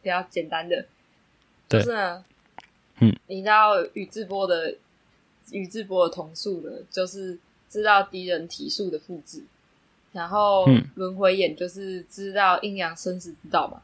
[0.00, 0.86] 比较简单的，
[1.68, 2.24] 就是呢，
[3.00, 4.76] 嗯，你知道宇智波的
[5.50, 7.36] 宇智波的瞳术呢，就是
[7.68, 9.42] 知道敌人体术的复制，
[10.16, 13.82] 然后轮回眼就是知道阴阳生死之道嘛，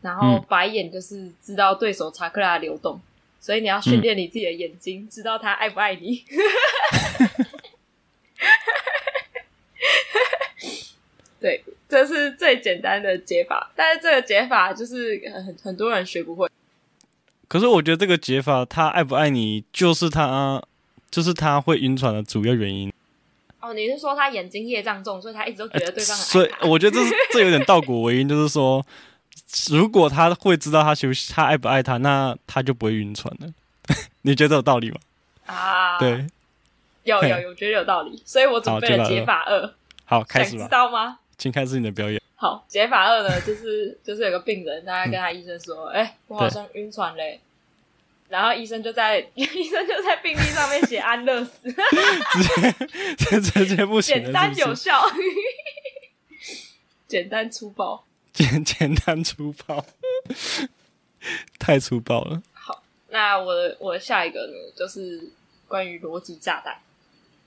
[0.00, 2.98] 然后白眼就是知道对手查克拉的流动，
[3.38, 6.24] 所以你要训练你自己的眼睛，嗯、知道他爱不爱你。
[11.38, 16.48] 对，这是最简单的解法，但是这个解法就是很很多人学不会。
[17.46, 20.62] 可是我觉得这个解法，他爱不爱你，就是他，
[21.10, 22.90] 就是他会晕船的主要原因。
[23.66, 26.24] 哦，你是说他眼睛业障重，所以他一直都觉得对方很？
[26.24, 28.84] 所以我觉得这是 这有点倒果为因，就是说，
[29.70, 33.48] 如果他会知道他喜他爱不爱他，那他就不会晕船了。
[34.22, 34.98] 你觉得有道理吗？
[35.46, 36.26] 啊，对，
[37.04, 39.74] 有有有，我觉得有道理，所以我准备了解法二。
[40.04, 40.64] 好，开始吧。
[40.64, 41.18] 知道吗？
[41.38, 42.20] 请开始你的表演。
[42.34, 47.40] 好，解法二呢，就是就是有个病人，他跟他医生说：“哎、我好像晕船嘞。”
[48.28, 51.72] 然后医生就在 医生就在病历上面写安乐死，
[53.18, 55.02] 直接直接不行，简单有效，
[57.06, 59.84] 简单粗暴，简简单粗暴，
[61.58, 62.42] 太粗暴了。
[62.52, 65.30] 好，那我的我的下一个呢，就是
[65.68, 66.76] 关于逻辑炸弹。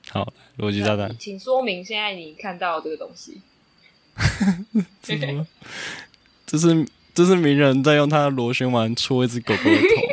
[0.10, 3.42] 好，逻辑炸弹，请说明现在你看到的这个东西。
[5.04, 5.46] 这是
[6.46, 10.09] 这是这是鸣人在用他的螺旋丸戳一只狗狗的头。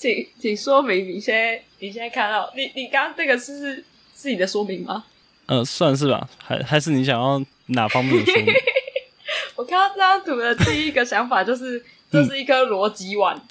[0.00, 3.84] 对，请请说明你现在你现在看到你你刚刚这个是是
[4.16, 5.04] 是你的说明吗？
[5.46, 8.54] 呃，算是吧，还还是你想要哪方面的说明？
[9.56, 13.42] 我看到这张图的第一个想法就是这是一颗逻辑碗，嗯、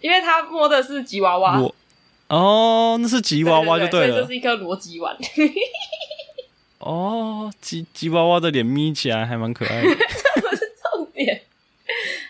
[0.00, 1.60] 因为他摸的是吉娃娃。
[2.28, 5.16] 哦，那是吉娃娃就对了，这是一颗逻辑丸。
[6.78, 11.42] 哦，吉吉娃娃的脸眯起来还蛮可爱的， 这不是重点。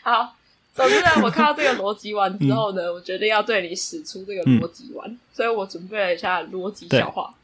[0.02, 0.34] 好，
[0.74, 7.34] 总之呢，我看到这个逻辑丸之后呢，嗯、我决定要对你使出这个逻辑丸，嗯、所以我准备了一下逻辑笑话，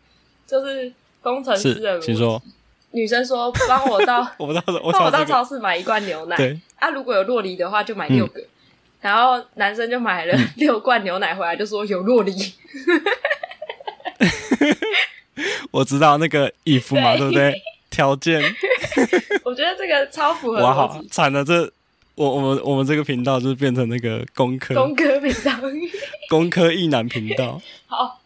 [0.46, 2.16] 就是工程师的逻辑。
[2.16, 2.40] 说
[2.92, 6.36] 女生说：“帮我到，我到，帮我到超市买一罐牛奶。
[6.76, 8.40] 啊，如果有洛梨的话，就买六个。
[8.40, 8.48] 嗯”
[9.02, 12.32] 然后男生就买了 六罐牛奶回来，就说有洛梨。
[15.70, 17.52] 我知道那个衣服嘛，对不对？
[17.90, 18.42] 条件。
[19.44, 20.62] 我觉得这个超符合。
[20.62, 21.44] 哇，好惨了！
[21.44, 21.70] 这
[22.16, 25.52] 我我们我们这个频道就是变成那个工科工科频道，
[26.28, 27.60] 工科一男频道。
[27.86, 28.20] 好，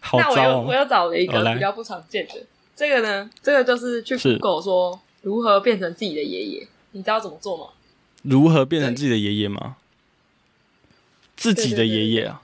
[0.00, 0.18] 好。
[0.18, 2.34] 那我又我又找了一个比较不常见的，
[2.74, 7.66] 这个呢，这个就是去 Google 说如何变成自己的爷爷，你知道怎么做吗？
[8.22, 9.76] 如何变成自己的爷爷吗？
[11.36, 12.42] 自己的爷爷啊，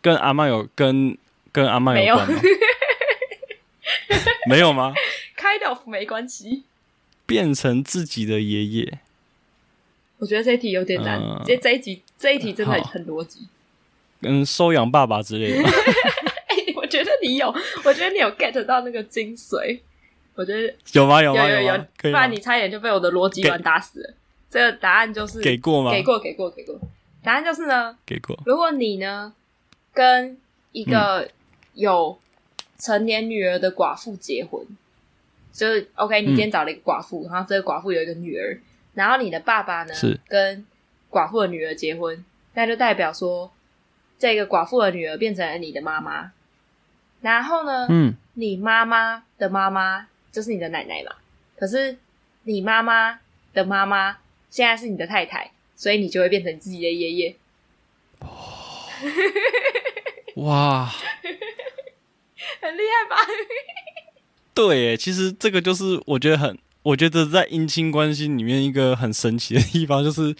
[0.00, 1.18] 跟阿嬷有跟
[1.52, 2.40] 跟阿嬷有关吗？
[4.48, 4.94] 没有吗
[5.36, 6.64] ？Kind of 没关系。
[7.26, 8.98] 变成自己的爷爷，
[10.20, 11.18] 我觉得这一题有点难。
[11.18, 13.40] 嗯、这这一题这一题真的很逻辑。
[14.20, 15.68] 跟收养爸爸之类的。
[15.68, 17.52] 欸、 我觉得你有，
[17.84, 19.80] 我觉得你有 get 到那个精髓。
[20.36, 21.22] 我觉得有吗？
[21.22, 21.48] 有吗？
[21.48, 24.14] 有有有，不然你差一点就被我的逻辑软打死了。
[24.48, 25.90] 这个答案就是给过吗？
[25.90, 26.78] 给过，给过，给过。
[27.22, 28.38] 答案就是呢，给过。
[28.46, 29.32] 如果你呢
[29.92, 30.38] 跟
[30.72, 31.28] 一个
[31.74, 32.18] 有
[32.78, 34.76] 成年女儿的寡妇结婚，嗯、
[35.52, 38.58] 就是 OK，你今天找了一个寡妇，嗯、然后这个寡妇有一个女儿，
[39.00, 40.66] 然后你的爸爸呢是跟
[41.10, 42.22] 寡妇的女儿结婚，
[42.52, 43.50] 那就代表说
[44.18, 46.32] 这个寡妇的女儿变成了你的妈妈，
[47.22, 51.14] 然后呢，嗯，你妈妈的妈妈就是你的奶奶嘛，
[51.56, 51.96] 可是
[52.42, 53.20] 你妈妈
[53.54, 54.18] 的妈妈
[54.50, 55.52] 现在是你的太太。
[55.80, 57.36] 所以你就会变成自己的爷爷。
[60.34, 60.84] 哇，
[62.60, 63.16] 很厉害吧？
[64.52, 70.34] 对，其实这个就是我觉得很，我觉得在姻亲关系里面一个很神奇的地方，就是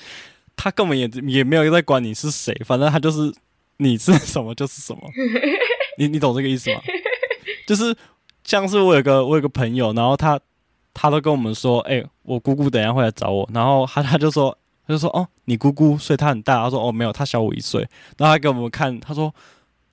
[0.57, 3.33] 他根本也也没有在管你是谁，反正他就是
[3.79, 5.01] 你是什么就是什么。
[5.99, 6.81] 你你懂这个意思吗？
[7.67, 7.95] 就是
[8.45, 10.41] 像是我有个我有个朋友，然后他
[10.95, 14.57] 他都跟我们说，哎、欸，我姑姑等一下会来找我，然后他他就说。
[14.87, 17.81] 他就说：“哦，你姑姑，所以她很大。”他说：“哦，没有，她小我一岁。”
[18.19, 19.33] 然后他给我们看，他说：“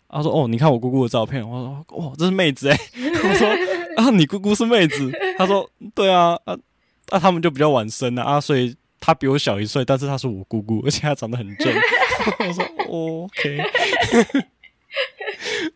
[0.09, 2.75] 他说哦，你看我姑姑的照片。”我说：“哦，这是妹子哎。
[3.23, 3.47] ”我说
[3.97, 6.55] ：“啊，你姑姑是妹子？”他说：“对啊，啊，
[7.09, 11.73] 那、啊、他们就比较晚生了啊，所以她比我小一岁，但是她是我姑姑，而且她长得很正。
[12.39, 13.57] ”我说、哦、：“OK。”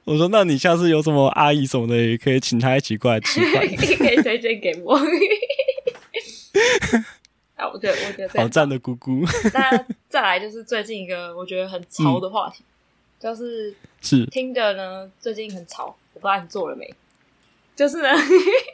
[0.05, 4.95] 我说：“那你下次有什么阿姨什么的，也可以请她一起过来吃饭， 可以推荐给我。”
[7.55, 9.24] 啊，我觉得我觉得好赞的姑姑。
[9.53, 16.91] 那再来就是最近一个我觉得很潮的话题，嗯、就是是 Tinder 呢最近很潮，我不知道你做了没？
[17.76, 18.09] 就是呢，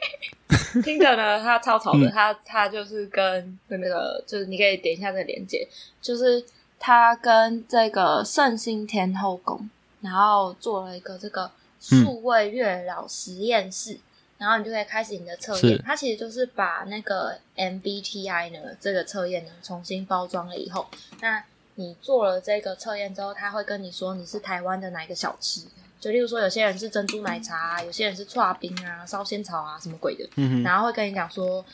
[0.82, 5.66] Tinder 呢他超吵的，他他就是跟跟那个就是你可以点一下这个链接，
[6.00, 6.44] 就是
[6.78, 9.68] 他跟这个圣心天后宫，
[10.00, 13.94] 然后做了一个这个数位月老实验室。
[13.94, 14.00] 嗯
[14.38, 15.82] 然后你就可以开始你的测验，是。
[15.84, 20.86] 它其实就是把那个 MBTI 呢这个测验呢重新包装了以后，
[21.20, 21.42] 那
[21.74, 25.62] 你做了这个测验之后，他会跟你说你是台湾的哪一个小吃，
[26.00, 31.64] 就例如说有些人是珍珠奶茶啊，有些人是剉冰啊、烧仙草啊什么鬼的，嗯，然后会跟你讲说，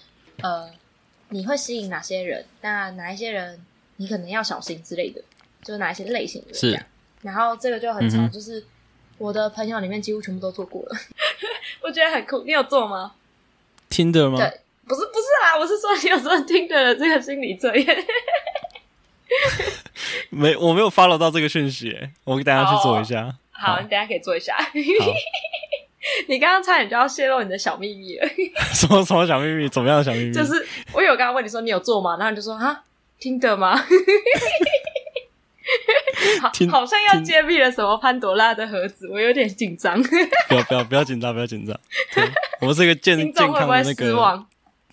[0.42, 0.68] 呃，
[1.28, 3.64] 你会吸引哪些人，那哪一些人
[3.96, 5.22] 你可能要小心之类的，
[5.62, 6.86] 就是哪一些类型的这样，是
[7.26, 8.60] 然后这个就很常，就是。
[8.60, 8.64] 嗯
[9.16, 10.96] 我的朋友里面几乎全部都做过了，
[11.82, 12.42] 我觉得很酷。
[12.42, 13.12] 你有做吗
[13.88, 14.38] ？Tinder 吗？
[14.38, 17.86] 对，不是不是啊，我是说你有做 Tinder 的这个心理测验。
[20.30, 23.36] 没，我没有 follow 到这个讯息，我给大家去做一下。
[23.55, 24.57] 好，你等下可以做一下。
[26.28, 28.28] 你刚刚差点就要泄露你的小秘密了。
[28.74, 29.66] 什么什么小秘密？
[29.68, 30.32] 怎么样的小秘密？
[30.34, 32.16] 就是我有刚刚问你说你有做吗？
[32.18, 32.84] 然后你就说啊
[33.18, 33.74] ，Tinder 吗？
[36.42, 40.00] 好，好像要揭秘了什么潘朵拉的盒子，我有点紧张。
[40.02, 41.74] 不要不要不要紧张，不要紧张。
[42.61, 44.46] 我们是一个健健康的那个，失望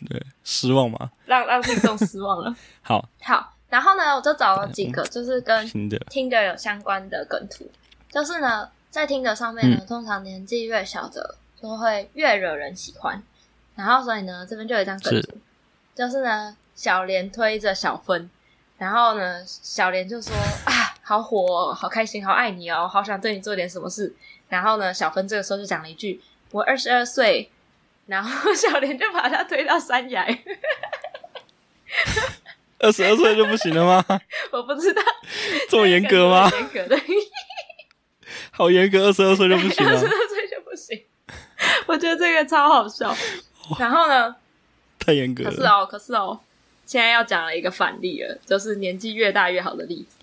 [0.09, 1.11] 对，失望吗？
[1.25, 2.55] 让让听众失望了。
[2.81, 7.69] 好，好，然后呢，我就找了几个，就是跟 Tinder 有相关的梗图。
[8.11, 13.23] 就是呢，在 Tinder 上面呢，嗯、通常年纪越小的就会越惹人喜欢。
[13.75, 15.37] 然后，所以呢，这边就有一张梗图，
[15.95, 18.29] 就是呢，小莲推着小芬。
[18.77, 20.35] 然后呢，小莲就说
[20.65, 24.13] ：“啊，好火哦，好开心，好爱你哦，好想对你做点什么事。”
[24.49, 26.19] 然后呢，小芬这个时候就讲了一句
[26.51, 27.49] ：“我二十二岁。”
[28.07, 30.25] 然后 小莲就把他推到山崖。
[32.79, 34.03] 二十二岁就不行了吗？
[34.51, 35.01] 我不知道，
[35.69, 36.49] 这么严格吗？
[36.51, 36.97] 严格的，
[38.51, 39.91] 好严格，二十二岁就不行了。
[39.93, 41.03] 二十二岁就不行，
[41.87, 43.15] 我觉得这个超好笑。
[43.79, 44.35] 然后呢？
[44.99, 45.49] 太严格了。
[45.49, 46.39] 可是哦，可是哦。
[46.83, 50.17] 现在要讲了一个反例了，就是年纪越大越好的例子。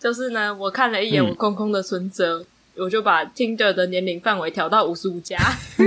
[0.00, 2.46] 就是呢，我看了一眼我空空的存折，嗯、
[2.78, 5.38] 我就把 Tinder 的年龄范围调到五十五加。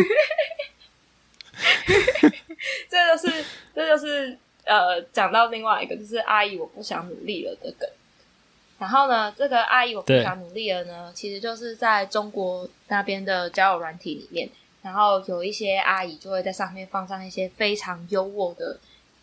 [2.89, 3.45] 这就是，
[3.76, 7.89] 这就是呃，讲到另外一个，就是阿姨我不想努力了的梗。
[8.80, 14.49] 然后呢，这个阿姨我非常努力了呢，其实就是在中国那边的交友软体里面，
[14.82, 18.78] 然后有一些阿姨就会在上面放上一些非常优渥的。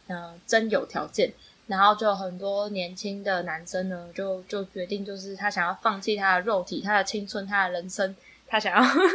[0.07, 1.33] 呃，真有条件，
[1.67, 8.15] 然后就很多年轻的男生呢，就就决定，就是他想要放弃他的肉体、他的青春、他的人生，
[8.47, 9.09] 他想要呵 呵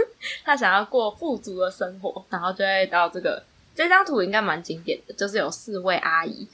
[0.43, 3.43] 他想要过富足的生活，然后就会到这个
[3.75, 6.47] 这张图应该蛮经典的，就是有四位阿姨，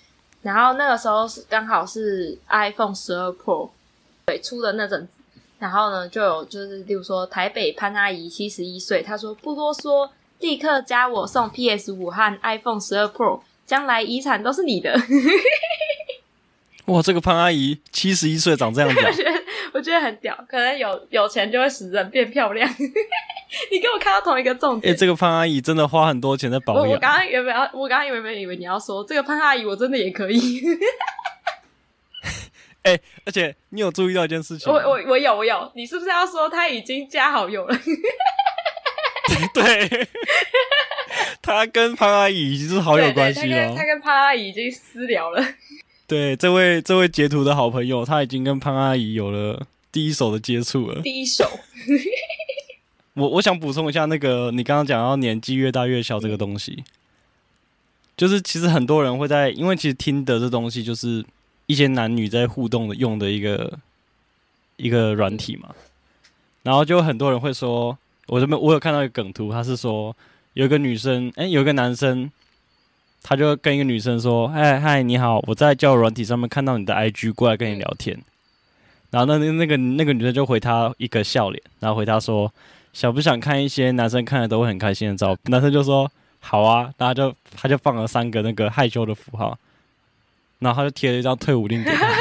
[0.45, 3.67] 然后那个时候是刚好是 iPhone 十二 Pro
[4.27, 5.13] 对出的那阵子，
[5.57, 14.95] 然后呢，就有就是，例如说台北潘阿姨七十一岁，她说不多说，立刻加我送 PS 五和 iPhone 十二 Pro，将来遗产都是你的。
[16.85, 19.31] 哇，这个潘阿姨七十一岁长这样子，啊， 我觉得
[19.73, 22.69] 我觉得很屌，可能有有钱就会使人变漂亮。
[23.71, 26.89] 你跟我看到同一个重点，哎，这个潘阿姨真的花很多钱在保养。
[26.89, 30.61] 我刚刚原本要，我刚刚原本以为你要说这个潘阿姨，我真的也可以。
[32.83, 34.71] 哎、欸，而且你有注意到一件事情？
[34.71, 37.75] 我我我有我有，你是不是要说他已经加好友了？
[39.53, 40.07] 对，
[41.41, 43.75] 他跟潘阿姨已经是好友关系了。
[43.75, 45.43] 他跟潘阿姨已经私聊了。
[46.07, 51.01] 对，这位这位截图的好朋友，他已经跟潘阿姨有了第一手的接触了。
[51.01, 51.49] 第一手。
[53.15, 56.83] 我我想补充一下，那个你刚刚讲到年纪越大越小这个东西，
[58.15, 61.25] 就是其实很多人会在，因为其实听的这东西就是。
[61.67, 63.79] 一些男女在互动的用的一个
[64.77, 65.73] 一个软体嘛，
[66.61, 67.97] 然后就很多人会说，
[68.27, 70.15] 我这边我有看到一个梗图，他是说
[70.53, 72.31] 有一个女生，哎、有一个男生，
[73.23, 78.15] 他就跟一个女生说，嗨嗨，你好，我在交友软体上面看到你的 IG 过来跟你聊天，
[79.09, 82.53] 然后那那个那个女生就回他一个笑脸，然后回他说，
[82.95, 85.51] 想不想看一些男生看了都会很开心的照片？
[85.51, 89.59] 男生就说好啊，然后就他就放了三个那个害羞的符号。
[90.59, 92.07] 然后他就贴了一张退伍令给他，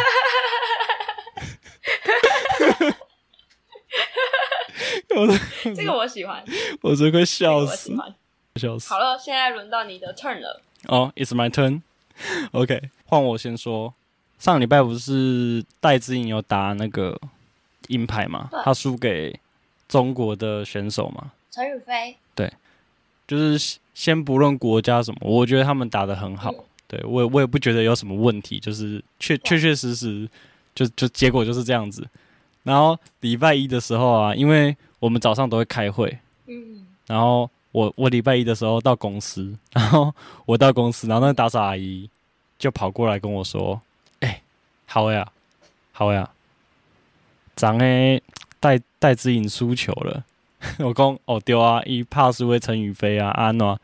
[5.77, 6.45] 这个我喜欢，
[6.83, 7.95] 我真快笑死，
[8.57, 8.93] 笑死。
[8.93, 10.61] 好了，现在轮到你的 turn 了。
[10.89, 11.83] 哦、oh,，It's my turn。
[12.51, 13.95] OK，换我先说。
[14.41, 17.17] 上个礼拜不是戴资颖有打那个
[17.87, 18.51] 银牌嘛？
[18.65, 19.39] 他输给
[19.95, 21.31] 中国的选手嘛？
[21.53, 22.17] 陈雨菲。
[22.35, 22.53] 对，
[23.29, 26.51] 就是先不论国家什么，我觉得他们打的很好。
[26.51, 30.29] 嗯对，我也我也不觉得有什么问题，就是确确确实实
[30.75, 32.07] 就就结果就是这样子。
[32.65, 40.13] 然后礼拜一的时候啊，因为我们早上都会开会，嗯，然后我我礼拜一的时候到公司， 然后
[40.45, 42.11] 我到公司，然后那个打扫阿姨
[42.59, 43.81] 就跑过来跟我说
[44.21, 44.43] ：“哎、欸，
[44.87, 45.27] 好呀，
[45.93, 46.29] 好呀，
[47.57, 48.23] 咱诶
[48.65, 50.25] 戴戴资颖输球了。
[50.81, 53.79] ”我讲哦对啊，伊怕输给陈宇飞啊，安诺，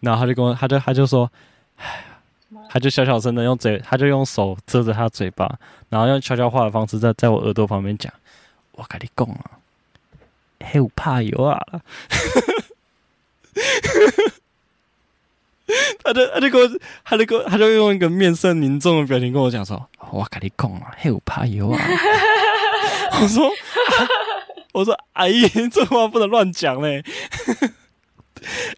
[0.00, 1.28] 然后他就跟我，他就他就说：“。”
[2.70, 5.58] 他就小小声的用嘴，他就用手遮着他嘴巴，
[5.88, 8.12] 然后用悄悄话的方式在在我耳朵旁边讲
[8.72, 9.58] ：“我跟你讲啊，
[10.60, 11.60] 还有怕油啊！”
[16.02, 16.68] 他就他就跟我，
[17.04, 21.80] 他就跟，他就用一个面色凝重的表情跟我讲说：“我跟你讲啊，还有怕油啊！”
[23.22, 23.48] 我说
[24.72, 27.02] ：“我说阿姨， 这话不能乱讲嘞。”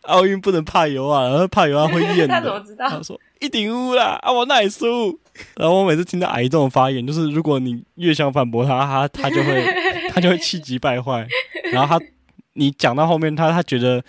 [0.02, 2.28] 奥运不能怕油啊，然后怕油啊会厌的。
[2.28, 2.88] 他怎么知道？
[2.88, 5.18] 他说一顶乌啦啊，我哪里输？
[5.56, 9.64] 然后我每次听到阿姨这种发言，就是如果你越想反驳他，他他就会
[10.10, 11.26] 他就会气急败坏。
[11.72, 12.06] 然后他
[12.52, 14.04] 你讲到后面，他他觉得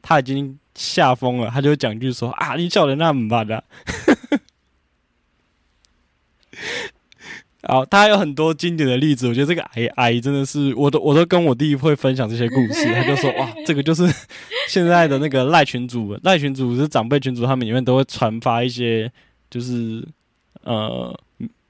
[0.00, 3.64] 他已经吓疯了，他就会讲一句说啊，你叫人那么办的。
[7.66, 9.26] 好，他还有很多经典的例子。
[9.26, 12.84] 我觉得这个阿姨阿姨真的是，我都我都跟我弟会分享这些故事。
[12.94, 14.06] 他就说哇，这个就是
[14.68, 19.10] 现在的那个赖群主，赖群主是长辈群主，他们里面都会传发一些
[19.50, 20.06] 就是
[20.62, 21.18] 呃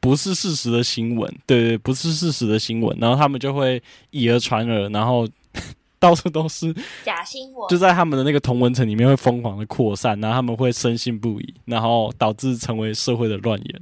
[0.00, 5.28] 不是事实的新闻，对对，不是事实的新闻，然后他们就会以讹传讹，然后
[6.00, 6.74] 到处都是
[7.04, 13.80] 假新闻，就在他们的那个同文层里面会疯狂的扩散，然后他们会深信不疑，然后导致成为社会的乱言。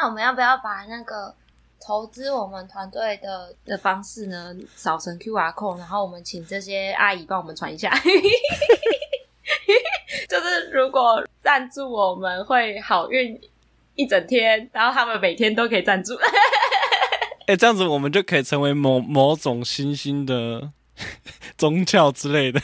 [0.00, 1.34] 那我们要不要把那个
[1.78, 7.92] 投资我们团队的的方式呢扫成 QR code，然后我们请这些阿姨帮我们传一下？
[10.26, 13.38] 就是如果赞助我们会好运
[13.94, 16.14] 一整天，然后他们每天都可以赞助。
[17.46, 20.70] 哎、欸，这样子我们就可以成为某某种新兴的
[21.58, 22.58] 宗教之类的。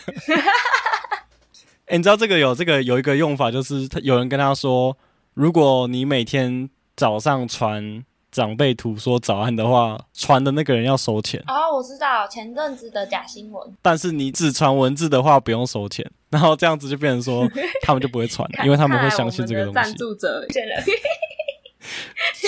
[1.85, 4.97] 哎、你知道这个有这个有一个用法，就是有人跟他说，
[5.35, 11.43] 如果你每天早上传长辈图说早安的话，传的那个人要收钱。
[11.47, 13.75] 哦，我知道前阵子的假新闻。
[13.83, 17.47] 但是你只传文字的话不用收钱， 然后这样子就变成说
[17.83, 19.75] 他们就不会传，因为他们会相信这个东西。
[19.75, 20.47] 赞助者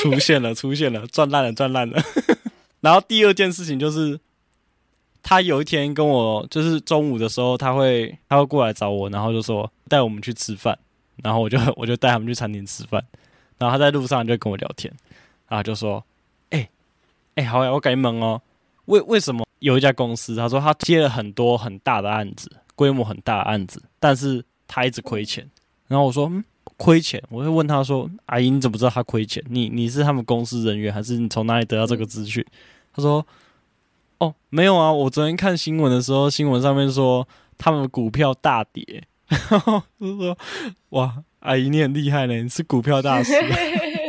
[0.00, 2.02] 出现了，出现了，赚烂了，赚烂了。
[2.80, 4.18] 然后第二件事情就是，
[5.22, 10.78] 他有一天跟我，就是中午的时候，他会他会过来找我，然后就说带我们去吃饭，
[11.22, 13.02] 然后我就我就带他们去餐厅吃饭。
[13.58, 14.92] 然后他在路上就跟我聊天，
[15.48, 16.04] 然后就说
[16.50, 16.70] ：“哎、欸，
[17.42, 18.40] 哎、好呀，我改门哦。
[18.86, 20.34] 为为什么有一家公司？
[20.34, 25.46] 他说他接了很多很大的案子，规模很大的案子，但是他一直亏钱。
[25.88, 26.42] 然后我说：嗯，
[26.76, 27.22] 亏钱？
[27.28, 29.44] 我会问他说：阿姨，你怎么知道他亏钱？
[29.48, 32.44] 你你是他们公司人员，还是你从哪里得到这个资讯？
[32.94, 33.26] 他说：
[34.18, 37.26] 哦，没有啊，我昨天看新闻的时候，新闻上面说
[37.58, 39.04] 他们股票大跌，
[39.50, 40.38] 然后就说
[40.90, 43.32] 哇，阿姨你很厉害呢，你是股票大师。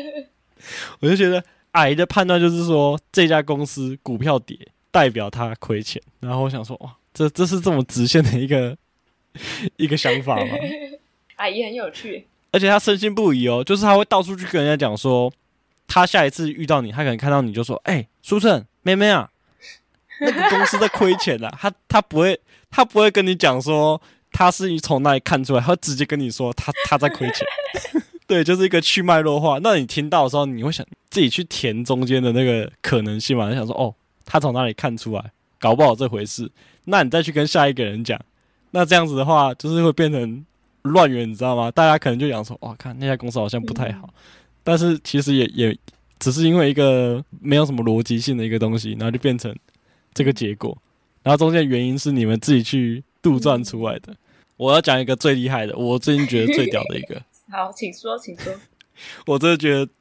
[0.99, 4.57] 我就觉得阿姨的判断就是说这家公司股票跌
[4.91, 8.75] 代表他亏钱，然后我想说哇，这这是这么直线的一个
[9.77, 10.55] 一个想法吗？
[11.37, 15.31] 阿姨很有趣，而且她深信不疑哦，就是她会到处去跟人家讲说，
[15.87, 19.29] 她下一次遇到你，她可能看到你就说，哎、欸，书圣妹妹啊，
[20.19, 22.37] 那个公司在亏钱啊，她她不会
[22.69, 24.01] 她不会跟你讲说
[24.31, 27.45] 他是从那里看出来，他直接跟你说他他在亏钱。
[28.27, 29.59] 对，就是一个去脉络化。
[29.63, 33.49] 那你听到的时候，你会想自己去填中间的那个可能性嘛？
[33.49, 35.31] 你想说，哦，他从哪里看出来？
[35.57, 36.49] 搞不好这回事。
[36.85, 38.19] 那你再去跟下一个人讲，
[38.71, 40.45] 那这样子的话，就是会变成
[40.83, 41.71] 乱源，你知道吗？
[41.71, 44.07] 大家可能就想说，哇，看那家公司好像不太好。
[44.07, 44.13] 嗯、
[44.63, 45.75] 但是其实也也
[46.19, 49.53] 只是因为一个没有什么逻辑性的一个东西，然后就变成
[50.13, 50.77] 这个结果。
[51.23, 54.13] 然后中间原因是你们自己去杜撰出来的。
[54.13, 54.17] 嗯、
[54.57, 57.21] 我要讲一个最厉害的，我最近觉得最屌的一个。
[57.51, 58.53] 好，请说，请说。
[59.25, 59.91] 我真的觉得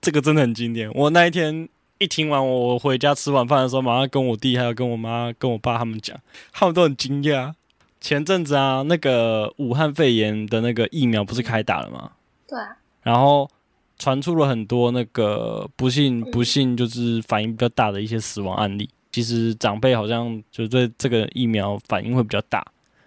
[0.00, 0.90] 这个真的很经典。
[0.94, 6.16] 我那一天一听完，我回家吃晚饭的时候，马上跟我弟还有跟我妈、跟我爸他们讲，
[6.52, 7.54] 他们都很惊讶。
[8.00, 12.12] 前阵子啊，那个武汉肺炎的那个疫苗不是开打了吗？
[12.46, 12.76] 对啊。
[13.02, 13.50] 然后
[13.98, 18.90] 传出了很多那个不幸、不幸就是反应比较大的一些死亡案例。
[19.14, 22.66] 其实长辈好像就对这个疫苗反应会比较大。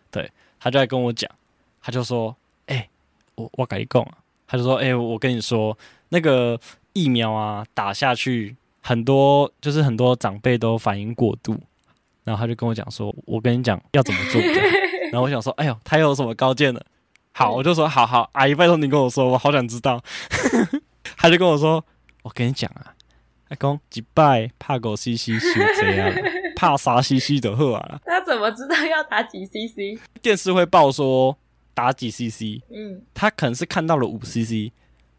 [0.09, 1.29] 对，他就在跟我讲，
[1.81, 2.33] 他就说。
[2.67, 2.87] 哎
[3.35, 5.77] 我我跟你讲啊，他就说：“哎、我跟你说，
[6.09, 6.59] 那个
[6.93, 11.55] 疫苗啊，打下去很多，就是很多长辈都反应过度。
[12.23, 14.41] 然后他就跟我讲说，我跟你讲要怎么做。
[15.11, 16.81] 然后我想说，哎呦，他有什么高见呢？
[17.31, 20.01] 好，我就说，好好，阿姨拜托你跟我说，我好想知道。
[21.15, 21.85] 他就跟我说，
[22.23, 22.96] 我跟你讲啊，
[23.49, 26.11] 阿公一拜怕狗西西是这样，
[26.55, 27.99] 怕啥 CC 的喝啊。
[28.05, 29.99] 他怎么知道要打几 CC？
[30.21, 31.37] 电视会报说。”
[31.77, 32.59] 打几 CC？
[32.71, 34.71] 嗯，他可能是看到了五 CC，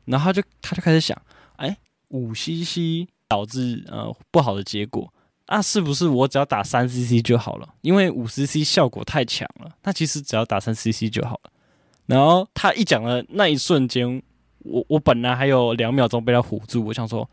[0.06, 1.16] 然后他就他就开始想，
[1.54, 1.76] 哎，
[2.08, 5.08] 五 CC 导致呃不好的结果，
[5.46, 7.68] 那是不是我只要打三 CC 就好了？
[7.82, 11.50] 因为五 CC 效果太强了，那其实只要打三 CC 就好了。
[12.06, 14.20] 然后他一讲的那一瞬间，
[14.64, 17.28] 我我本来还有两秒钟被他唬住，我想说，哎，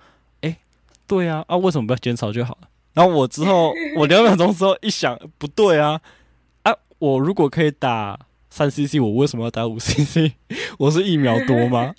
[1.08, 2.68] 对啊，啊为什么不要减少就好了？
[2.94, 6.00] 然后我之后 我两秒钟之后一想，不对啊，
[6.64, 8.20] 啊我如果可以打。
[8.48, 10.32] 三 CC，我为什么要打五 CC？
[10.80, 11.94] 我是一秒多吗？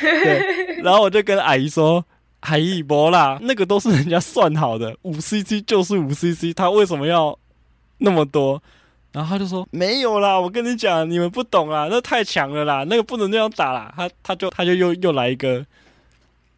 [0.00, 2.02] 对，然后我就跟阿姨说
[2.40, 7.38] ：“阿姨，不啦，那个都是人家算好的，五 CC 就是五 CC，他为什么要
[7.98, 8.62] 那么多？”
[9.12, 15.62] 然后他就说：“没有啦，我跟你讲，你们不懂啊，那太强了啦，那个不能这样打啦。”他他就他就又又来一个，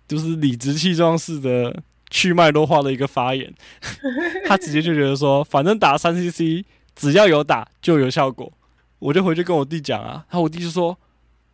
[0.09, 3.53] 就是理直气壮式的去脉络化的一个发言，
[4.49, 6.65] 他直接就觉得说，反正打三 CC，
[6.97, 8.51] 只要有打就有效果。
[8.99, 10.99] 我就回去跟我弟讲啊，然后我弟就说：“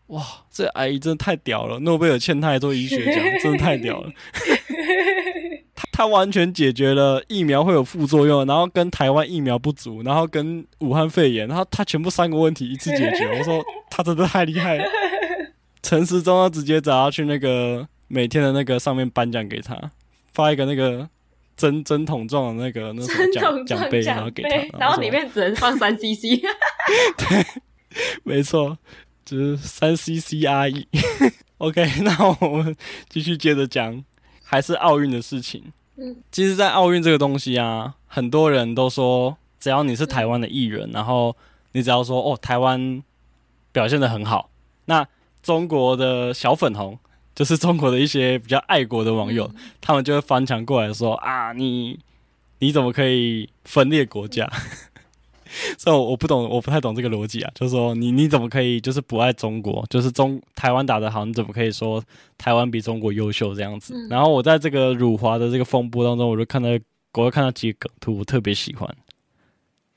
[0.09, 4.11] 哇，这阿姨真的太屌了，诺贝尔欠她一座医学奖， 真的太屌了。
[5.74, 13.26] 他”他他完全解决了疫苗会有副作用，然后跟台湾疫苗不足，然后跟武汉肺炎，然后他全部三个问题一次解决。
[13.38, 14.84] 我说他真的太厉害了。
[15.82, 19.90] 陈时中要直接找他去那个每天的那个上面颁奖给他，
[20.32, 21.09] 发一个那个。
[21.57, 26.42] 针针筒状的那个那什么奖奖杯，然后给他，然后里面只能放三 CC。
[27.16, 27.46] 对，
[28.24, 28.76] 没错，
[29.24, 30.84] 就是三 CC 而已。
[31.59, 32.74] OK，那我们
[33.09, 34.02] 继续接着讲，
[34.42, 35.62] 还是奥运的事情。
[35.94, 41.36] 嗯，其实，在奥运这个东西啊，很多人都说，只要你是台湾的艺人，嗯、然后
[41.70, 43.00] 你只要说哦，台湾
[43.70, 44.50] 表现的很好，
[44.86, 45.07] 那
[45.40, 46.98] 中国的小粉红。
[47.35, 51.99] 就是中国的一些比较爱国的网友，嗯、他们就会翻墙过来说啊，你
[52.61, 54.49] 你怎么可以分裂国家？
[55.78, 57.51] 所以我我不懂，我不太懂这个逻辑啊。
[57.55, 59.85] 就是说你你怎么可以就是不爱中国？
[59.91, 62.03] 就是中台湾打得好，你怎么可以说
[62.39, 63.95] 台湾比中国优秀这样子？
[63.95, 66.68] 嗯、然后我在这个辱华的这个风波当中，我就看到
[67.14, 68.89] 我就看到几个梗图，我特别喜欢。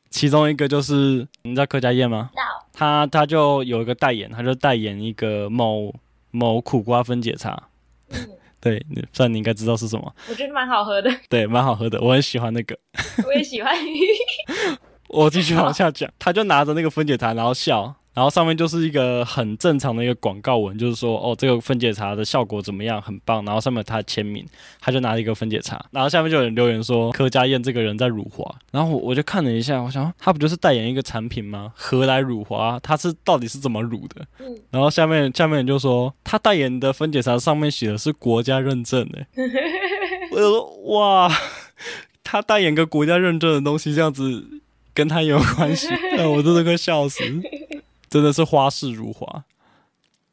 [0.09, 2.31] 其中一个就是你知道柯佳燕吗？
[2.73, 5.93] 他他就有一个代言，他就代言一个某。
[6.31, 7.69] 某苦瓜分解茶，
[8.09, 12.77] 嗯、对，虽然你应该知道是什么，我觉得蛮好喝的，对，蛮好喝的，我很喜欢那个，
[13.25, 13.73] 我也喜欢。
[15.09, 17.95] 我继续往下讲，他就拿着那个分解茶，然后笑。
[18.17, 23.45] 然后上面就是一个很正常的一个广告文，就是说哦，这个分解茶的效果怎么样，很棒。
[23.45, 24.43] 然后上面有他的签名，
[24.81, 25.85] 他就拿了一个分解茶。
[25.91, 28.43] 然后下面就有人留言说柯佳燕这个人在辱华。
[28.71, 31.71] 然后我我就看了一下，我想他不就是代言一个产品吗？
[31.75, 32.79] 何来辱华？
[32.79, 34.25] 他是到底是怎么辱的？
[34.39, 34.57] 嗯。
[34.71, 39.27] 然后下面下面人就说他代言的分解茶上面写的是国家认证诶。
[40.31, 41.31] 我就说哇。
[42.23, 44.43] 他代言个国家认证的东西，这样子
[44.93, 45.87] 跟他有关系？
[46.27, 47.23] 我真的快笑死，
[48.09, 49.43] 真的是花式辱华。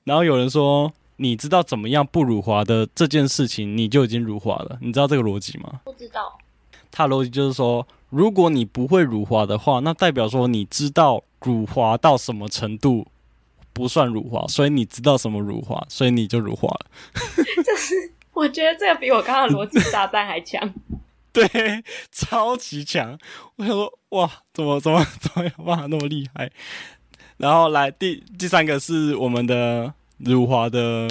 [0.05, 4.79] 然后有人说，你知道怎么样不辱华的这件事情，你就已经辱华了。
[4.81, 5.81] 你知道这个逻辑吗？
[5.85, 6.39] 不知道。
[6.91, 13.07] 他逻辑就是说，如果你不会辱华的话，那代表说你知道辱华到什么程度
[13.73, 16.87] 不算辱华，所以你知道什么辱华，所以你就辱华了。
[17.65, 20.73] 就是我觉得这个比我刚刚的逻辑炸弹还强。
[21.33, 21.49] 对，
[22.13, 23.19] 超级强！
[23.57, 26.49] 我想说，哇，怎么怎么怎么有办法那么厉害？
[27.37, 31.09] 然后来第第三个是我们的辱华的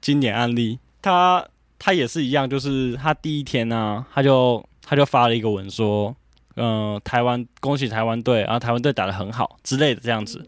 [0.00, 1.46] 经典案例，他
[1.78, 6.14] 他也是一样，就是他第一天呢、啊，他就他就发了一个文说，
[6.56, 10.46] 嗯、台湾恭喜台湾队，然后台湾队打得很好之类的这样子。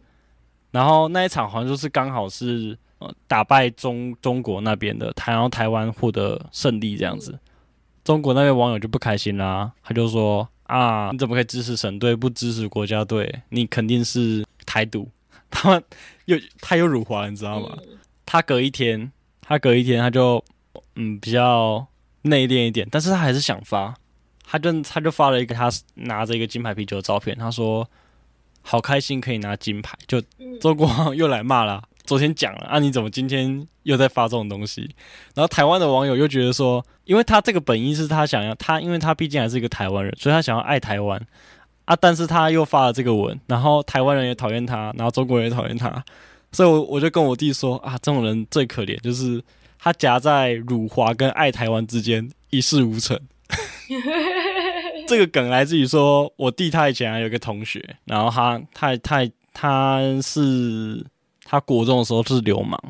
[0.72, 7.38] 然后那一场好像就是刚好是呃打败中中国那边的，台然后台湾获得胜利这样子。
[8.04, 13.42] 中国那边网友就不开心啦，他就说啊，你怎么可以支持省队不支持国家队？
[13.50, 15.08] 你肯定是台独。
[15.50, 15.84] 他们
[16.24, 17.76] 又他又辱华，你知道吗？
[18.24, 20.42] 他隔一天，他隔一天他就
[20.96, 21.86] 嗯比较
[22.22, 23.94] 内敛一点，但是他还是想发，
[24.44, 27.86] 他就他就发了一个他拿着一个金牌啤酒的照片，他说
[28.62, 30.22] 好开心可以拿金牌，就
[30.58, 31.82] 周国又来骂了。
[32.04, 34.82] 昨天讲了啊，你怎么今天又在发这种东西？
[35.34, 41.20] 然后台湾的网友又觉得说，因为他这个本意是他想要他，因为他毕竟还是一个台湾人，所以他想要爱台湾
[41.84, 41.96] 啊。
[41.96, 46.04] 但是他又发了这个文，然后台湾人也讨厌他，然后中国人也讨厌他，
[46.52, 49.42] 所以我我就跟我弟说啊，这种人最可怜，就是
[49.78, 53.18] 他夹在辱华跟爱台湾之间一事无成。
[55.06, 61.04] 这个梗来自于说我弟他以前还有个同学，然后他他他他是。
[61.44, 62.80] 他国中的时候是流氓，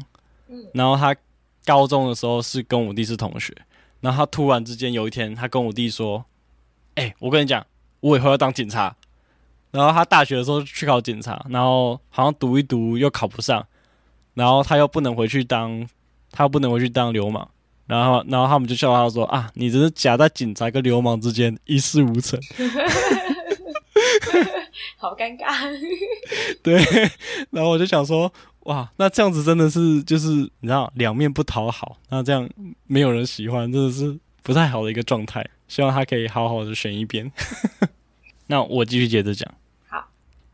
[0.72, 1.16] 然后他
[1.64, 3.52] 高中的时候是跟我弟是同学，
[4.00, 6.24] 然后他突然之间有一天，他跟我弟说
[6.94, 7.66] ：“哎、欸，我跟你讲，
[8.02, 8.94] 我以后要当警察。”
[9.72, 13.66] 然后他大学的时候去考警察，然后好像读一读又考不上，
[14.34, 15.88] 然后他又不能回去当，
[16.30, 17.48] 他又不能回去当流氓，
[17.86, 22.38] 然后然后他们就笑他说：“啊，你只是夹在警察跟流氓之间一事无成。
[24.98, 25.50] ”好尴尬。
[26.62, 26.78] 对，
[27.50, 28.30] 然后我就想说。
[28.66, 30.28] 哇，那这样子真的是就是
[30.60, 32.48] 你知道两面不讨好，那这样
[32.86, 35.44] 没有人喜欢，真的是不太好的一个状态。
[35.68, 37.32] 希望他可以好好的选一边。
[38.48, 39.50] 那我继续接着讲。
[39.88, 40.08] 好，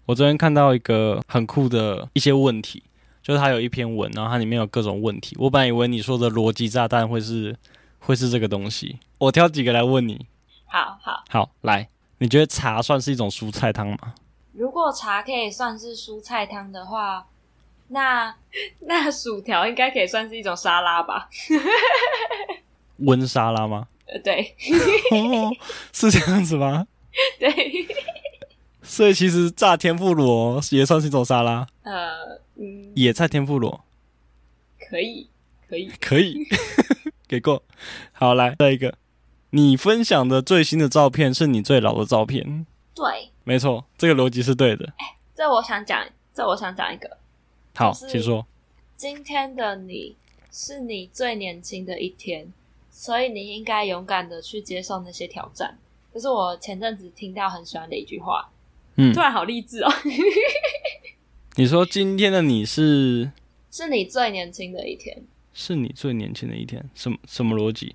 [0.07, 2.85] 我昨天看到一个很酷的一些问题，
[3.23, 5.35] 就是他有一篇文，然后它里面有各种问题。
[5.41, 7.57] 我本来以为你说的逻辑炸弹会是
[7.99, 10.27] 会是这个东西，我挑几个来问你。
[10.67, 14.15] 好好好，来，你觉得茶算是一种蔬菜汤吗？
[14.53, 17.27] 如果茶可以算是蔬菜汤的话。
[17.91, 18.37] 那
[18.81, 21.27] 那薯条应该可以算是一种沙拉吧？
[22.99, 23.89] 温沙拉吗？
[24.07, 24.55] 呃，对，
[25.13, 25.51] 哦，
[25.93, 26.87] 是这样子吗？
[27.39, 27.53] 对，
[28.83, 31.67] 所以其实炸天妇罗也算是一种沙拉。
[31.83, 33.85] 呃，嗯，野菜天妇罗
[34.89, 35.29] 可以，
[35.69, 36.37] 可以，可以，
[37.29, 37.63] 给过。
[38.13, 38.95] 好，来再一个，
[39.51, 42.67] 你分享的最新的照片是你最老的照片？
[42.95, 44.93] 对，没错，这个逻辑是对的。
[44.97, 47.19] 哎，这我想讲，这我想讲一个。
[47.75, 48.47] 好，请说。
[48.97, 50.17] 今天的你
[50.51, 52.53] 是你最年轻的一天，
[52.99, 55.79] 所以你应该勇敢的去接受那些挑战。
[56.13, 58.51] 这是我前阵子听到很喜欢的一句话，
[58.97, 59.89] 嗯，突然好励志哦。
[61.55, 63.31] 你说今天的你是
[63.71, 65.23] 是你最年轻的一天，
[65.55, 67.95] 是你最年轻的一天，什么什么逻辑？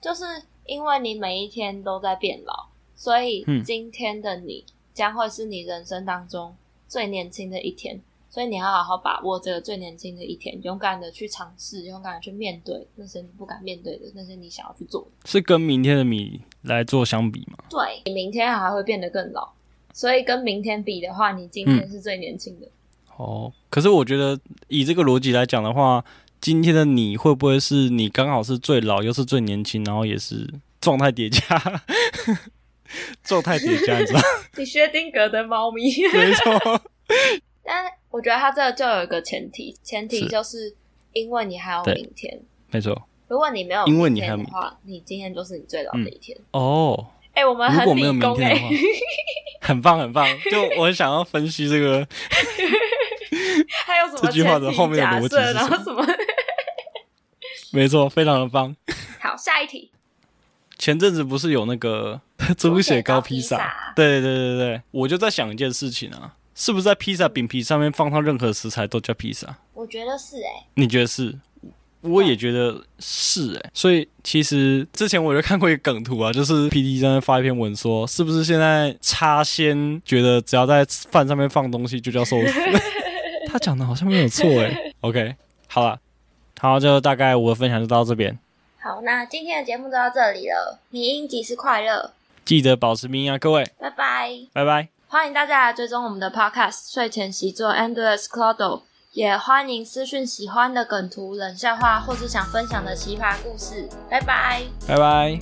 [0.00, 0.24] 就是
[0.64, 4.64] 因为你每一天都在变老，所以今天的你
[4.94, 6.56] 将会是你人生当中
[6.88, 8.00] 最年轻的一天。
[8.36, 15.08] 所以你要好好把握这个最年轻的一天，勇敢的去尝试，勇敢的去面对那些你不敢面对的，那些你想要去做的。
[15.24, 17.56] 是跟明天的你来做相比吗？
[17.70, 19.48] 对，你明天还会变得更老，
[19.94, 22.66] 所以跟明天比的话，你今天是最年轻的。
[22.66, 22.70] 嗯。
[23.16, 26.04] 哦，可是我觉得以这个逻辑来讲的话，
[26.38, 30.46] 今天的你会不会是你刚好是最老又是最年轻，然后也是
[30.78, 31.40] 状态叠加，
[33.24, 34.20] 状态叠加，你知道？
[34.58, 36.82] 你薛定格的猫咪， 没错。
[37.68, 37.84] 但
[38.16, 40.74] 我觉得他这个就有一个前提，前提就是
[41.12, 42.40] 因为你还有明天，
[42.70, 43.06] 没错。
[43.28, 46.34] 如果你没有明天的话，你，你今天就是你最老的一天。
[46.38, 48.70] 嗯、哦，哎、欸，我们很理工哎、欸，
[49.60, 50.26] 很棒很棒。
[50.50, 52.08] 就我很想要分析这个，
[53.84, 56.02] 还有什么这句话的后面的逻辑，然后什么？
[57.72, 58.74] 没错，非常的棒。
[59.20, 59.90] 好，下一题。
[60.78, 62.18] 前阵子不是有那个
[62.56, 63.92] 猪血糕披萨？
[63.94, 66.34] 对对对对对，我就在想一件事情啊。
[66.56, 69.58] 是不是在披萨饼皮上面放上任何食材都叫披萨？
[69.74, 70.66] 我觉得是哎、欸。
[70.74, 71.38] 你觉得是？
[72.02, 82.52] 我也觉得是哎、欸，所以其实之前我就看过一个梗图啊，就是 P D 在那发一篇文说，是不是现在插先觉得只要在饭上面放东西就叫寿司？
[83.50, 84.94] 他讲的好像没有错哎、欸。
[85.00, 85.34] OK，
[85.66, 85.98] 好了，
[86.60, 88.38] 好，就大概我的分享就到这边。
[88.78, 90.78] 好，那今天的节目就到这里了。
[90.90, 92.12] 你应即是快乐，
[92.44, 94.95] 记得保持明啊，各位，拜拜，拜拜。
[95.08, 98.82] 欢迎大家来追踪我们的 Podcast 睡前习作 Endless Clodo。
[99.12, 103.88] 也欢迎私讯喜欢的梗图、冷笑话，或是想分享的奇葩故事。
[104.10, 105.38] 拜拜，拜拜。